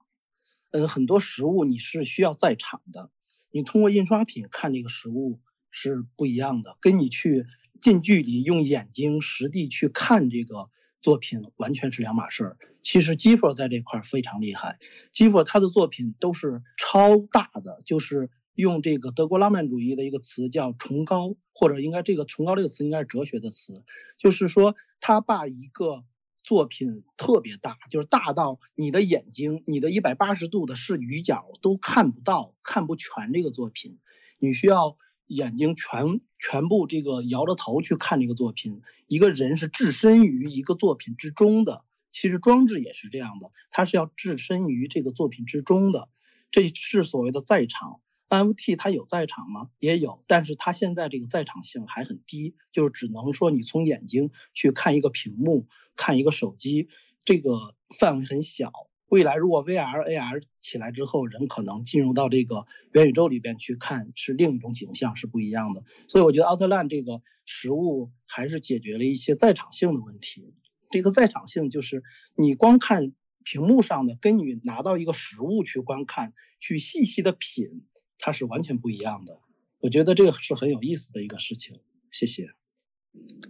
[0.71, 3.09] 嗯，很多实物你是需要在场的，
[3.51, 5.39] 你通过印刷品看这个实物
[5.71, 7.47] 是不一样的，跟你去
[7.81, 10.69] 近距离用眼睛实地去看这个
[11.01, 12.57] 作品完全是两码事儿。
[12.83, 14.77] 其实基弗在这块非常厉害，
[15.11, 23.83] 基弗他的作品都是超大的，就是用这个德国浪漫主义的一个词叫崇高，或者应该这个崇高这个词应该是哲学的词，
[24.19, 26.03] 就是说他把一个。
[26.49, 33.99] 作品特别大，就是大到你的眼睛，你的一百八十度的视余角都看不到、看不全这个作品。
[34.39, 34.97] 你需要
[35.27, 38.81] 眼睛全全部这个摇着头去看这个作品。
[39.05, 46.09] 一个人是置身于一个作品之中的，其实装置也是这样的，它是要置身于这个作品之中的。
[46.49, 48.01] 这是所谓的在场。
[48.29, 49.69] NFT 它有在场吗？
[49.79, 56.87] 也有，但是它现在这个在场性还很低，就是只能说你从眼睛去看一个屏幕，看一个手机，
[57.25, 58.71] 这个范围很小。
[59.07, 65.83] 未来如果 VR、AR 起来之后，人可能进入到这个元宇宙里边去看，是另一种景象，是不一样的。
[66.07, 70.53] 所以我觉得奥特曼这个实物还是解决了一些在场性的问题。
[70.91, 72.03] 这个在场性就是
[72.35, 73.13] 你光看
[73.43, 77.87] 屏幕上的，跟你拿到一个实物去观看，去细细的品。
[78.19, 79.39] 它是完全不一样的，
[79.79, 81.79] 我觉得这个是很有意思的一个事情。
[82.11, 82.49] 谢谢，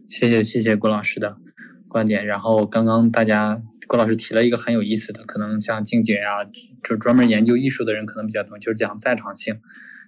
[0.08, 1.38] 谢谢谢谢郭老师的
[1.88, 2.26] 观点。
[2.26, 6.46] 然后刚刚大家郭老师提了一个很有意思的，可能像静姐呀，
[6.84, 9.60] 就专门研究艺术的人可能比较多，就是讲在场性。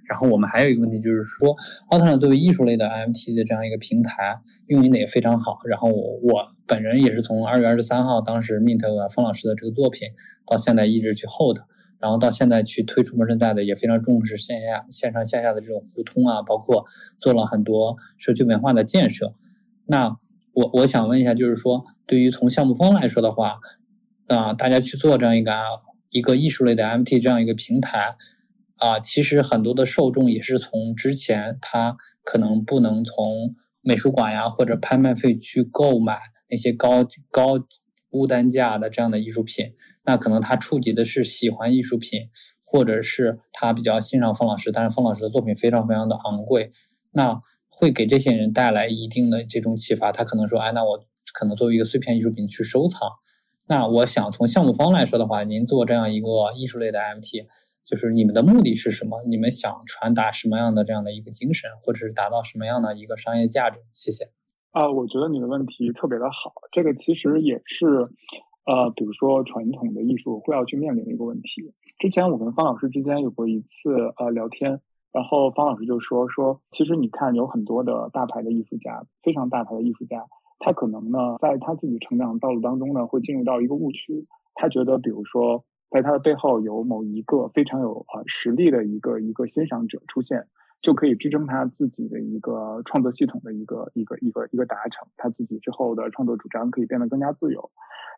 [0.04, 1.56] 然后我们还有一个问题就是说，
[1.90, 5.60] 奥特曼作为艺术类的 M T 的这样一个平台，运营的也非常好。
[5.66, 10.10] 然后我我本人也是从二月二十三号当时 mint 方老师的这个作品，
[10.46, 11.60] 到现在一直去 hold。
[12.02, 16.86] 然后到现在去推出陌生带的也非常重视线下、线上线下的这种互通啊，包括
[17.18, 19.32] 做了很多社区文化的建设。
[19.86, 20.18] 那
[20.54, 23.60] 我我想问一下，就是说，对于从项目方来说的话，
[24.28, 25.54] 啊，大家去做这样一个
[26.10, 28.16] 一个艺术类的 MT 这样一个平台，
[28.78, 37.60] 啊，其实很多的受众也是从之前他可能不能从美术馆呀或者拍卖会去购买那些高高
[38.10, 39.74] 物单价的这样的艺术品。
[40.04, 42.30] 那可能他触及的是喜欢艺术品，
[42.64, 46.72] 或者是他比较欣赏方老师，但是方老师的作品非常非常的昂贵，
[47.12, 50.12] 那会给这些人带来一定的这种启发。
[50.12, 53.10] 他可能说，哎，那我可能作为一个碎片艺术品去收藏。
[53.68, 57.46] 那我想从项目方来说的话，您做这样一个艺术类的 MT，
[57.86, 59.24] 就是你们的目的是什么？
[59.28, 63.80] 你们想传达什么样的这样的一个精神，或者是达到什么样的一个商业价值？
[63.94, 64.26] 谢谢。
[64.72, 68.10] 啊，我觉得你的问题特别的好，这个其实也是。
[68.66, 71.74] 呃，比如说传统的艺术会要去面临的一个问题。
[72.00, 74.80] 之前我跟方老师之间有过一次呃聊天，
[75.12, 80.26] 然后方老师就说说，其实你看有很多的大牌的艺术家，非常大牌的艺术家，
[80.60, 90.48] 他可能呢在他自己成长道路当中呢会进入到一个误区，他觉得比如说在他的背后有某一个非常有呃实力的一个一个欣赏者出现。
[90.82, 97.70] 就可以支撑他自己的一个创作系统的一个一个一个一个达成，他自己之后的创作主张可以变得更加自由。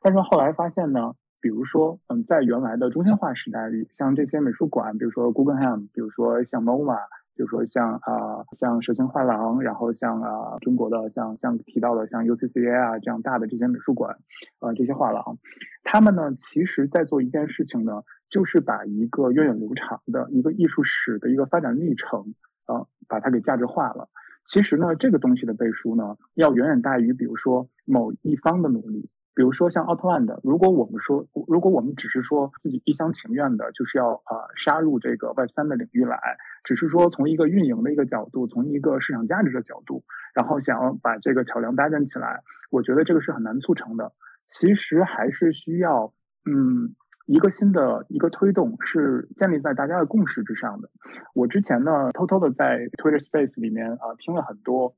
[0.01, 6.99] 但是后来发现呢，比如说，嗯，在原来的中心化时代里，像这些美术馆，比如说 Guggenheim，比如说像 MoMA，
[7.35, 14.17] 比如说像啊像蛇形画廊，然后像啊中国的像像提到的像 UCCA 啊这样大的这些美术馆，
[14.59, 15.37] 呃这些画廊，
[15.83, 22.33] 他们呢其实在做一件事情呢，就是把一个源远流长的一个艺术史的一个发展历程。
[22.67, 24.09] 呃，把它给价值化了。
[24.45, 29.09] 其实呢，这个东西的背书呢，要远远大于比如说某一方的努力。
[29.35, 36.19] 比如说像奥特曼的，如果我们说，如果我们只是说自己一厢情愿的，就是要呃杀入这个 Web 三的领域来，
[36.63, 40.03] 只是说从一个运营的一个角度，从一个市场价值的角度，
[40.35, 44.11] 然后想要把这个桥梁搭建起来，我觉得这个是很难促成的。
[44.45, 46.13] 其实还是需要，
[46.45, 46.93] 嗯。
[47.25, 50.89] 一个新的一个推动是建立在大家的共识之上的。
[51.33, 54.95] 我之前呢，偷偷的在 Twitter Space 里面啊，听了很多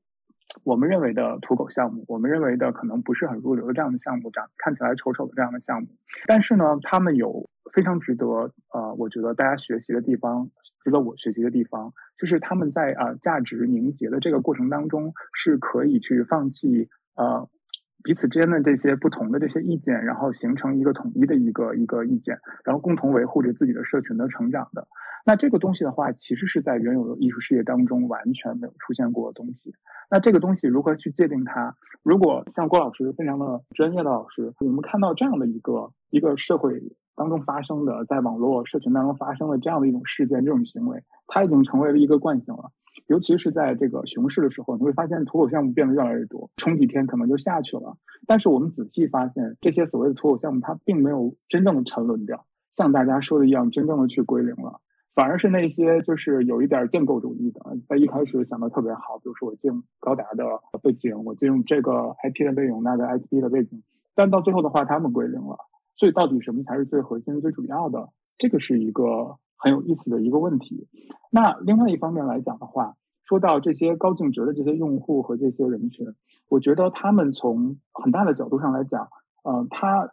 [0.64, 5.88] 我们认为的土狗项目，我们认为的可能不是很入流的这样的项目，长看起来丑丑的这样的项目。
[6.26, 8.26] 但是呢，他们有非常值得
[8.72, 10.50] 呃，我觉得大家学习的地方，
[10.82, 17.48] 值得我学习的地方，就是他们在啊价值凝结的这个过程当中，是可以去放弃呃。
[18.02, 24.86] 彼此之间的这些不同的这些意见，然后形成一个统一的一个一个意见，然后共同维护着自己的社群的成长的。
[25.24, 29.74] 那这个东西的话，其实是在原有的艺术事业当中完全没有出现过的东西。
[30.08, 31.74] 那这个东西如何去界定它？
[32.04, 36.80] 如果像郭老师非常的专业的老师，我们看到这样的一个一个社会
[37.16, 42.70] 当中发生的，在网络社群当中发生的这样的一种事件、这种行为，它已经成为了一个惯性了。
[43.06, 47.96] 尤其是在这个熊市的时候，你会发现土狗项目变得越来越多，冲几天可能就下去了。
[48.26, 54.80] 但是我们仔细发现，这些所谓的土狗项目，它并没有真正的沉沦掉，像大家说的一样，真正的去归零了。
[55.14, 60.44] 反而是那些就是有一点建构主义的，在一开始想的特别好，比如说我进高达的
[60.82, 63.82] 背景，我进入这个 IP 的背景，那个 IP 的背景，
[64.14, 65.58] 但到最后的话，他们归零了。
[65.96, 68.08] 所以到底什么才是最核心、最主要的？
[68.38, 69.38] 这个是一个。
[69.56, 70.86] 很有意思的一个问题。
[71.30, 76.14] 那另外一方面来讲的话，说到这些高净值的这些用户和这些人群，
[76.48, 79.08] 我觉得他们从很大的角度上来讲，
[79.42, 80.10] 呃，他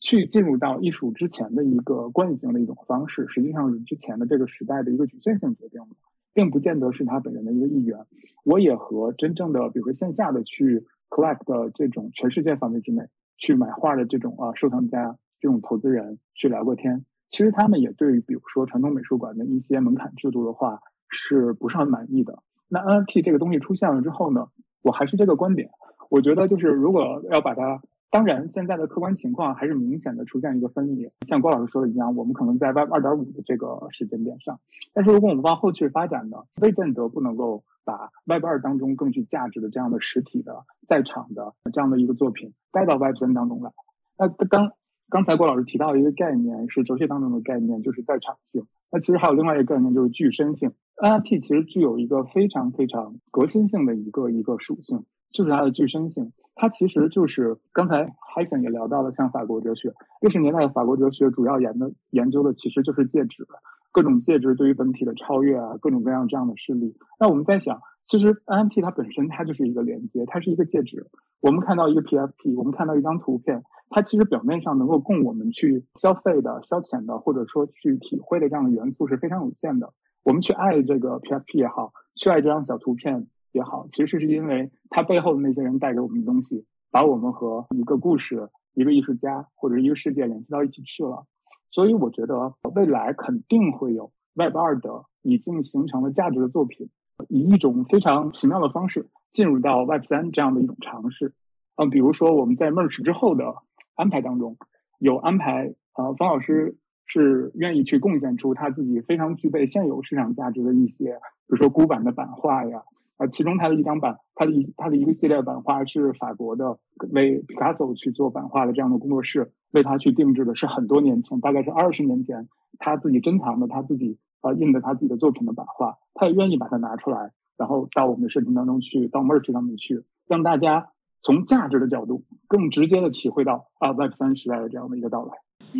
[0.00, 5.96] 去进入到艺术之前的一个惯性的一种方式，实际上是之前的这个时代的一个局限性决定的，
[6.32, 7.98] 并不见得是他本人的一个意愿。
[8.44, 17.04] 我也和真正的，比如说线下的去 collect 的这种全世界范围之内去买画的这种啊收藏家、这种投资人去聊过天。
[17.30, 22.42] 其实他们也对于比如说传统美术馆的一些门槛制度的话是不是很满意的。
[22.68, 24.48] 那 NFT 这个东西出现了之后呢，
[24.82, 25.70] 我还是这个观点，
[26.10, 34.60] 我觉得就是如果要把它，当然现在的客观情况还是明显的出现一个分离，像郭老师说的一样，我们可能在 Web 二点五的这个时间点上，
[34.92, 43.72] 但是如果我们往后去发展呢，未见得不能够把 Web 二当中更具价值的这样的实体的在场的这样的一个作品带到 Web 三当中来。
[44.18, 44.72] 那当
[45.10, 48.66] 刚才郭老师提到一个概念是哲学当中的概念，就是在场性。
[48.92, 50.72] 那其实还有另外一个概念，就是具身性。
[50.96, 56.32] NFT 其实具有一个非常非常革新性的一个一个属性，就是它的具身性。
[56.54, 58.04] 它其实就是刚才
[58.34, 63.46] Hyphen 也聊到了，像法国哲学，六十年代的法国哲学主要研的研究的其实就是介质，
[63.92, 66.96] 各种介质对于本体的超越啊，各种各样这样的事例。
[67.20, 71.06] 那我们在想，其实 NFT 它本身它就是一个连接，它是一个介质。
[71.40, 79.92] 我们看到一个 PFP，我们看到一张图片，它其实表面上能够供我们去消费的、消遣的，或者说去体会的这样的元素是非常有限的。
[80.24, 91.24] 我们去爱这个 PFP 也好，去爱这张小图片也好，其实是因为它背后的那些人带给我们的东西，把我们和一个故事、一个艺术家或者一个世界联系到一起去了。
[91.70, 96.90] 所以我觉得未来肯定会有 Web 二的已经形成了价值的作品，
[97.28, 101.32] 以一种非常奇妙的方式进入到 Web 三这样的一种尝试。
[101.76, 103.54] 嗯，比如说我们在 Merge 之后的
[103.98, 104.56] 安排当中，
[104.98, 106.78] 有安排呃，方老师。
[107.10, 112.82] 是愿意去贡献出他自己非常具备现有市场价值的一些，比如说古板的版画呀，
[113.16, 116.78] 啊，其中他的一张版，他的一他的一个系列版画是法国的
[117.10, 122.46] 为 Picasso 去做版画的这样的工作室为他去定制的，是很多年前，大概是二十年前
[122.78, 130.90] 他自己珍藏的他自己啊印的他自己的作品的版画，他也愿意把它拿出来，然后到我们的视频当中去，到 Merch 上面去，让大家
[131.22, 135.32] 从价值的角度更直接的体会到啊 Web 三时代的这样的一个到来。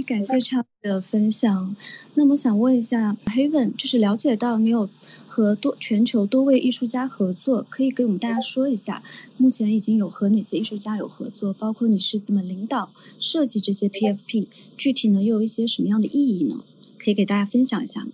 [0.07, 1.75] 感谢超的分享。
[2.15, 4.91] 那么想问一下，Haven，就是了解到你有
[5.27, 9.03] 和多全球多位艺术家合作，可以给我们大家说一下，
[9.39, 11.55] 目前已经有和哪些艺术家有合作？
[11.55, 14.49] 包括你是怎么领导设计这些 PFP？
[14.77, 16.57] 具体呢又有一些什么样的意义呢？
[17.03, 18.11] 可以给大家分享一下吗？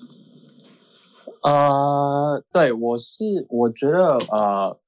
[1.42, 4.78] 呃，对，我是我觉得呃，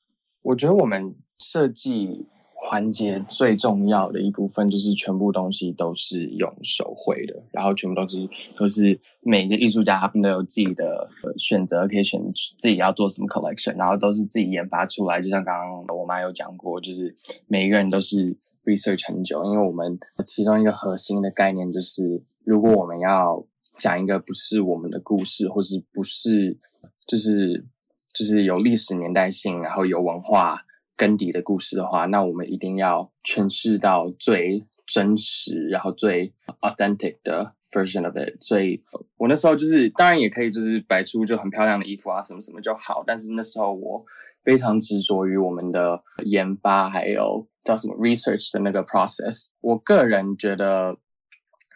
[0.43, 2.27] 我觉得我们设计。
[2.59, 12.21] 环节最重要的一部分就是全部东西都是用手绘的，然后全部都是都是每个艺术家他们都有自己的选择，可以选
[12.59, 15.21] 自己要做什么 collection，然后都是自己研发出来。
[15.21, 17.15] 就像刚刚我妈有讲过，就是
[17.47, 23.45] 每一个人都是 research 很久，因为我们其中一个核心的概念就是，如果我们要
[23.79, 26.59] 讲一个不是我们的故事，或是不是
[27.07, 27.65] 就是
[28.13, 30.63] 就是有历史年代性，然后有文化。
[30.97, 38.41] 根底的故事的话，那我们一定要诠释到最真实，然后最 authentic 的 version of it。
[38.41, 38.81] 所以，
[39.19, 43.05] 我那时候就是，当然也可以就是摆出就很漂亮的衣服啊，什么什么就好。
[43.07, 44.05] 但是那时候我
[44.43, 49.49] 非常执着于我们的研发，还有叫什么 research 的那个 process。
[49.61, 50.97] 我个人觉得，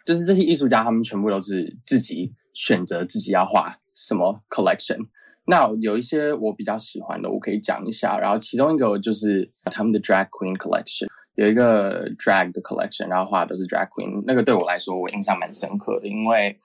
[0.05, 5.07] 就是这些艺术家他们全部都是自己选择自己要画什么 collection。
[5.45, 8.17] 那有一些我比较喜欢的，我可以讲一下。
[8.17, 14.23] 然后其中一个就是他们的 Drag Queen Collection，有一个 Drag 的 Collection，然后画的都是 Drag Queen。
[14.25, 16.59] 那个对我来说，我印象蛮深刻的，因为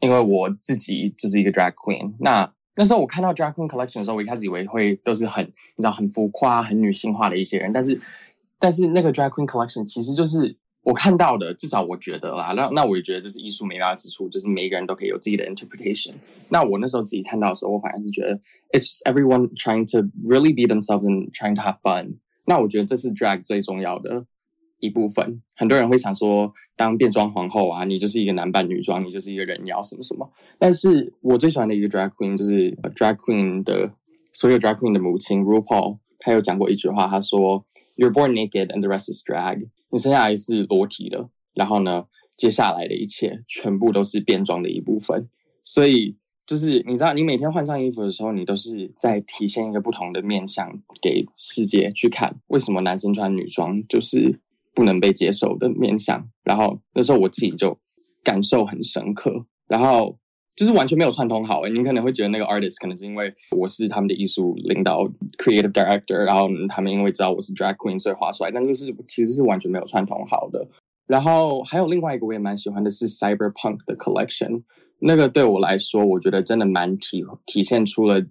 [0.00, 2.14] 因为我自己就是一个 Drag Queen。
[2.20, 8.00] 那那时候我看到 Drag Queen Collection 的时候，我一开始以为会都是很你知道很浮夸、很女性化的一些人，但是
[8.58, 10.56] 但是那个 Drag Queen Collection 其实就是。
[10.82, 16.14] 我看到的，至少我觉得啦，那那我也觉得这是艺术美妙之处，就是每一个人都可以有自己的 interpretation。
[16.50, 18.40] 那我那时候自己看到的时候，我反而是觉得
[18.72, 22.16] ，it's everyone trying to really be themselves and trying to have fun。
[22.46, 24.24] 那我觉得这是 drag 最重要的
[24.78, 25.42] 一部分。
[25.54, 30.32] 很多人会想说，当变装皇后啊，你就是一个男扮女装，你就是一个人妖什么什么。
[30.58, 33.92] 但是我最喜欢的一个 drag queen 就是 drag queen 的
[34.32, 37.66] 所有 drag queen 的母亲 RuPaul，他有讲过一句话，他说
[37.96, 39.68] ，You're born naked and the rest is drag。
[39.90, 45.28] 你生下来是裸体的，然后呢，接下来的一切全部都是变装的一部分。
[45.62, 46.16] 所以
[46.46, 52.40] 就是你知道，你每天换上衣服的时候，你都是在体现一个不同的面相给世界去看。
[52.46, 54.40] 为什么男生穿女装就是
[54.74, 56.28] 不能被接受的面相？
[56.44, 57.78] 然后那时候我自己就
[58.22, 60.16] 感受很深刻，然后。
[60.60, 65.04] 就是完全没有串通好诶，你可能会觉得那个 artist 可能是因为我是他们的艺术领导
[65.38, 70.68] creative director，然后他们因为知道我是 drag queen 所以画出来，但就是其实是完全没有串通好的。
[71.06, 74.62] 然后还有另外一个我也蛮喜欢的是 cyberpunk 的 collection，
[74.98, 78.22] 那个对我来说，我觉得真的蛮体体现出了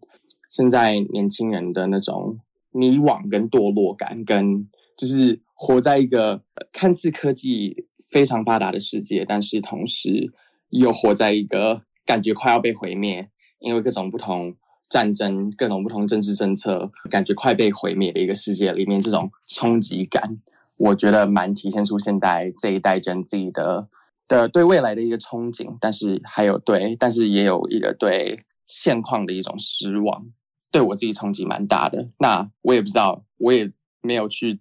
[0.52, 2.38] 现在年轻人的那种
[2.72, 10.32] 迷惘跟堕落感，跟就是活在一个看似科技非常发达的世界，但是同时。
[10.72, 13.30] 又活在一个感觉快要被毁灭，
[13.60, 14.56] 因为各种不同
[14.90, 20.40] 战争、各种不同政治政策，感觉快被毁灭的一个世界里面，这种冲击感，
[20.78, 23.88] 我觉得蛮体现出现代这一代人自己的
[24.28, 30.26] 的对未来的一个憧憬，但是还有对，但是也有一个对现况的一种失望，
[30.72, 32.10] 对我自己冲击蛮大的。
[32.18, 34.60] 那我也不知道，我也没有去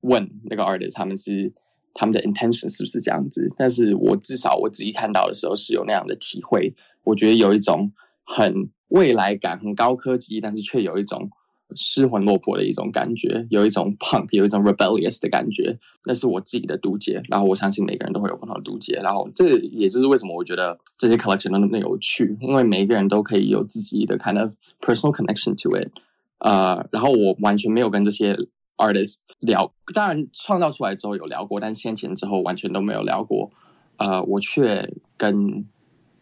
[0.00, 1.52] 问那个 artist 他们是。
[1.98, 3.46] 他们的 intention 是不是这样子？
[3.56, 6.74] 但是我至少我自己看到的时候是有那样的体会。
[7.04, 7.90] 我觉得有一种
[8.22, 11.30] 很未来感、很高科技，但是却有一种
[11.74, 15.78] 失魂落魄的一种感觉，有一种 punk，有一种 rebellious 的感觉。
[16.04, 17.22] 那是我自己的读解。
[17.28, 19.00] 然后我相信每个人都会有不同的读解。
[19.02, 25.90] 然后这也就是为什么我觉得这些 collection 都那么有趣，因为每一个人都可以有自己的 kind of personal connection to it。
[26.38, 28.36] 呃，然后我完全没有跟这些
[28.76, 29.16] artist。
[29.40, 33.50] 聊，当然创造出来之后有聊过，但先前之后完全都没有聊过。
[33.98, 35.64] 呃，我却跟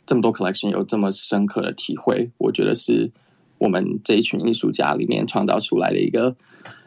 [0.07, 3.11] 这么多 collection 有这么深刻的体会，我觉得是
[3.59, 6.37] 我们这一群艺术家里面创造出来的一个，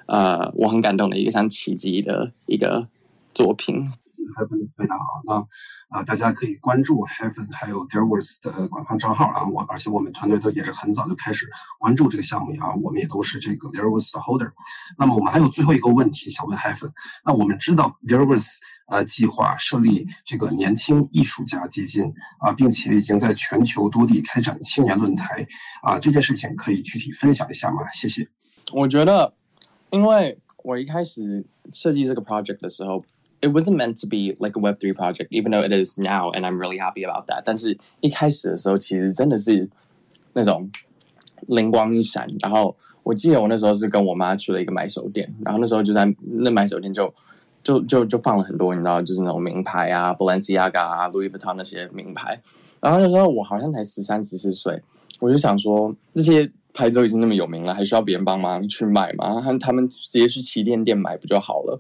[0.06, 2.88] 呃，我很感动的一个像奇迹的一个
[3.34, 3.92] 作品。
[4.24, 9.46] Heaven 的回答啊，那啊，大家可以关注 Heaven 还有 d e a r w o r s 的官方账号啊。
[9.46, 11.48] 我而且我们团队都也是很早就开始
[11.80, 14.52] 关注这个项目啊，我们也都是这个 d e a r w o r s 的 Holder。
[14.98, 16.92] 那么我们还有最后一个问题想问 Heaven，
[17.26, 25.46] 那我们知道 d e a r w o r s 呃计划设立这个年轻艺术家基金啊，并且已经在全球多地开展青年论坛
[25.82, 27.82] 啊，这件事情可以具体分享一下吗？
[27.94, 28.28] 谢谢。
[28.72, 29.34] 我觉得，
[29.90, 33.04] 因为我一开始设计这个 project 的时候。
[33.42, 36.46] It wasn't meant to be like a Web three project, even though it is now, and
[36.46, 37.44] I'm really happy about that.
[37.46, 39.70] 但是一开始的时候，其实真的是
[40.34, 40.70] 那种
[41.48, 42.28] 灵光一闪。
[42.40, 47.14] 然后我记得我那时候是跟我妈去了一个买手店，然后那时候就在那买手店就
[47.64, 52.42] 就就就放了很多，你知道，就是那种名牌啊，Balenciaga 啊，Louis Vuitton 那些名牌。
[52.80, 54.82] 然后那时候我好像才十三十四岁，
[55.20, 59.42] 我就想说，这些牌子都已经那么有名了，还需要别人帮忙去买吗？
[59.60, 61.80] 他们直接去旗舰店买不就好了？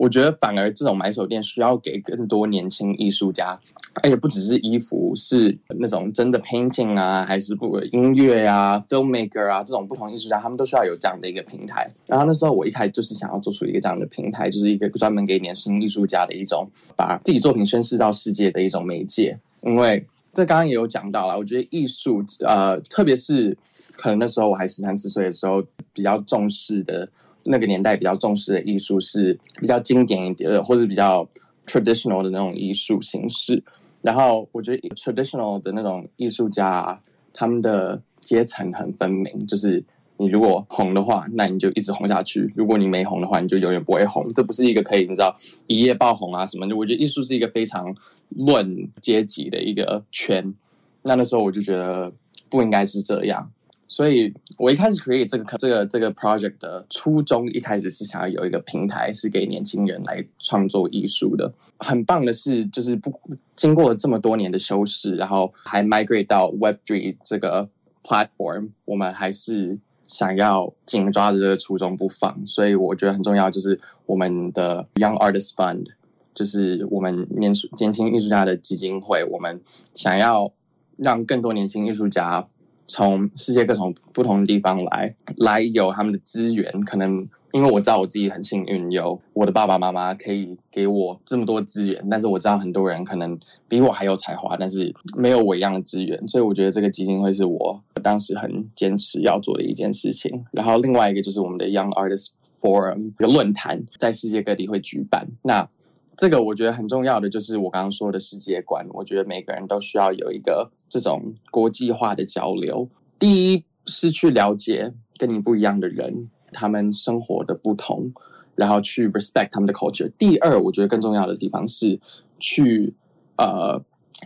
[0.00, 3.60] 我觉得反而这种买手店需要给更多年轻艺术家，
[4.02, 11.86] 而且不只是衣服，是那种真的 painting 啊，还是不音乐啊，filmmaker 啊，这种不同艺术家，他们都需要有这样的一个平台。
[12.06, 19.38] 然后那时候我一开始就是想要做出一个这样的平台，就是一个专门给年轻艺术家的一种把自己作品宣示到世界的一种媒介。
[19.64, 23.54] 因为这刚刚也有讲到了，我觉得艺术，呃，特别是
[23.92, 27.06] 可能那时候我还十三四岁的时候，比较重视的。
[27.44, 31.26] 那个年代比较重视的艺术是比较经典一点，或者比较
[31.66, 33.62] traditional 的那种艺术形式。
[34.02, 37.00] 然后我觉得 traditional 的那种艺术家，
[37.34, 39.84] 他们的阶层很分明，就是
[40.16, 44.32] 你如果红的话，那你就一直红下去；如果你没红的话，你就永远不会红。
[44.34, 45.34] 这不是一个可以你知道
[45.66, 46.76] 一夜爆红啊什么的。
[46.76, 47.94] 我觉得艺术是一个非常
[48.30, 50.54] 论阶级的一个圈。
[51.02, 52.12] 那那时候我就觉得
[52.48, 53.50] 不应该是这样。
[53.90, 61.52] 所以我一开始 create 这个这个这个 project 的初衷，一开始是想要有一个平台，是给年轻人来创作艺术的。
[61.80, 63.12] 很棒的是，就是不
[63.56, 67.68] 经过了这么多年的修饰，然后还 migrate 到 Web3 这个
[68.04, 69.76] platform，我们还是
[70.06, 72.46] 想要紧抓着这个初衷不放。
[72.46, 73.76] 所以我觉得很重要，就是
[74.06, 75.86] 我们的 Young Artist Fund，
[76.32, 79.60] 就是我们年年轻艺术家的基金会，我们
[79.94, 80.52] 想要
[80.96, 82.46] 让更多年轻艺术家。
[82.90, 93.38] 从世界各种不同的地方来，来有他们的资源，可能因为我知道我自己很幸运，有我的爸爸妈妈可以给我这么多资源，但是我知道很多人可能
[93.68, 100.44] 比我还有才华，但是没有我一样的资源，所以我觉得这个基金会是我当时很坚持要做的一件事情。
[100.50, 102.30] 然后另外一个就是我们的 Young Artist
[102.60, 105.28] Forum 一个论坛，在世界各地会举办。
[105.42, 105.68] 那
[106.16, 112.86] 这个我觉得很重要的就是我刚刚说的世界观，我觉得每个人都需要有一个这种国际化的交流。
[113.18, 118.12] 第一是去了解跟你不一样的人，他们生活的不同，
[118.54, 120.12] 然后去 respect 他们的 culture。
[120.18, 121.98] 第二，我觉得更重要的地方是
[122.38, 122.92] 去
[123.38, 123.82] 呃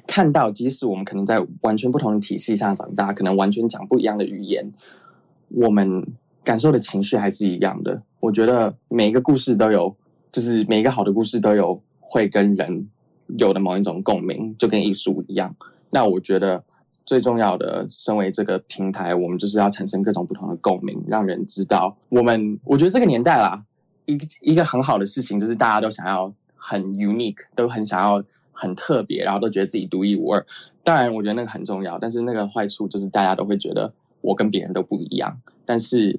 [0.09, 4.73] 看到，即使我们可能在完全不同的体系下长大，可能完全讲不一样的语言，
[5.51, 6.05] 我们
[6.43, 8.03] 感受的情绪还是一样的。
[8.19, 9.95] 我觉得每一个故事都有。
[10.33, 12.89] 就是每一个好的故事都有会跟人
[13.39, 15.55] 有的某一种共鸣，就跟艺术一样。
[15.95, 16.65] 那我觉得
[17.07, 22.59] 最重要的，身为这个平台，我们就是要产生各种不同的共鸣，让人知道我们。
[22.65, 23.63] 我觉得这个年代啦，
[24.07, 30.45] 一个一个很好的事情就是大家都想要很 unique，都很想要很特别，然后都觉得自己独一无二。
[30.83, 35.41] 当然，我觉得那个很重要，但是那个坏处就是大家都会觉得我跟别人都不一样。
[35.65, 36.19] 但是。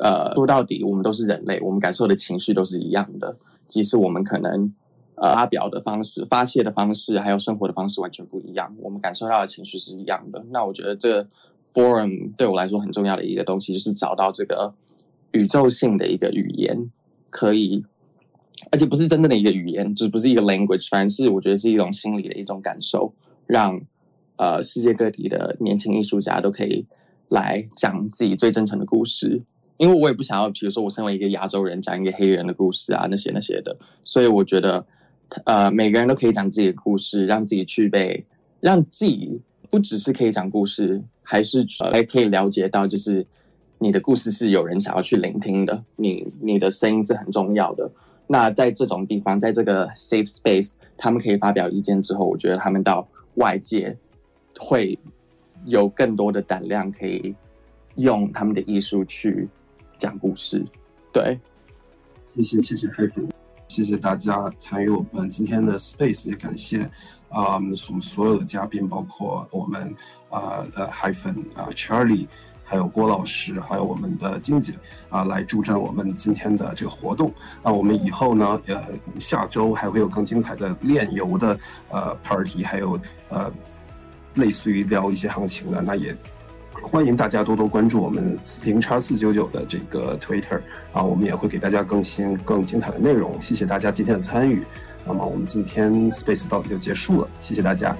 [0.00, 3.36] 呃，说到底，我们都是人类，我们感受的情绪都是一样的。
[3.66, 4.72] 即使我们可能，
[5.22, 8.74] 呃发表的方式、发泄的方式，还有生活的方式完全不一样。
[8.80, 10.44] 我们感受到的情绪是一样的。
[10.50, 11.24] 那我觉得这
[11.72, 14.74] forum 对我来说很重要的一个东西，就是找到这个
[15.30, 16.90] 宇宙性的一个语言，
[17.30, 17.84] 可以，
[18.72, 23.14] 而且不是真正的一个语言，就不是一个 language，反正是我觉得是一种心理的一种感受，
[23.46, 23.80] 让
[24.36, 26.84] 呃世界各地的年轻艺术家都可以
[27.28, 29.42] 来讲自己最真诚的故事。
[29.78, 34.84] 因为我也不想要，比如说我身为一个亚洲人讲一个黑人的故事啊，那些那些的，所以我觉得，
[35.44, 38.24] 呃，每个人都可以讲自己的故事，让自己去被，
[38.60, 39.40] 让自己
[39.70, 43.26] 不只是可以讲故事，还是还可以了解到，就是
[43.78, 47.90] 你的故事是有人想要去聆听的，你你的声音是很重要的。
[48.26, 53.96] 那在这种地方，在这个 safe space，他们可以发表意见之后，我觉得他们到外界
[54.58, 54.98] 会
[55.64, 57.34] 有更多的胆量，可以
[57.96, 59.48] 用他们的艺术去。
[59.98, 60.60] 讲故事，
[61.12, 61.38] 对，
[62.34, 63.24] 谢谢谢谢海粉，
[63.72, 66.82] 谢谢大家参与我们今天的 space，也感谢
[67.30, 69.82] 啊我们所所有的嘉宾，包括我们
[70.28, 72.26] 啊呃海粉啊 Charlie，
[72.64, 74.74] 还有郭老师，还有我们的金姐
[75.08, 77.32] 啊来助阵我们今天的这个活动。
[77.62, 78.84] 那我们以后呢，呃
[79.18, 81.58] 下周还会有更精彩的炼油的
[81.88, 83.00] 呃 party，还有
[83.30, 83.50] 呃
[84.34, 86.14] 类似于聊一些行情的，那也。
[86.82, 90.60] 欢迎大家多多关注我们零叉四九九的这个 Twitter
[90.92, 93.40] 啊，我们也会给大家更新更精彩的内容。
[93.40, 94.62] 谢谢大家今天的参与，
[95.06, 97.96] 那么我们今天 Space 到这就结束了，谢谢大家。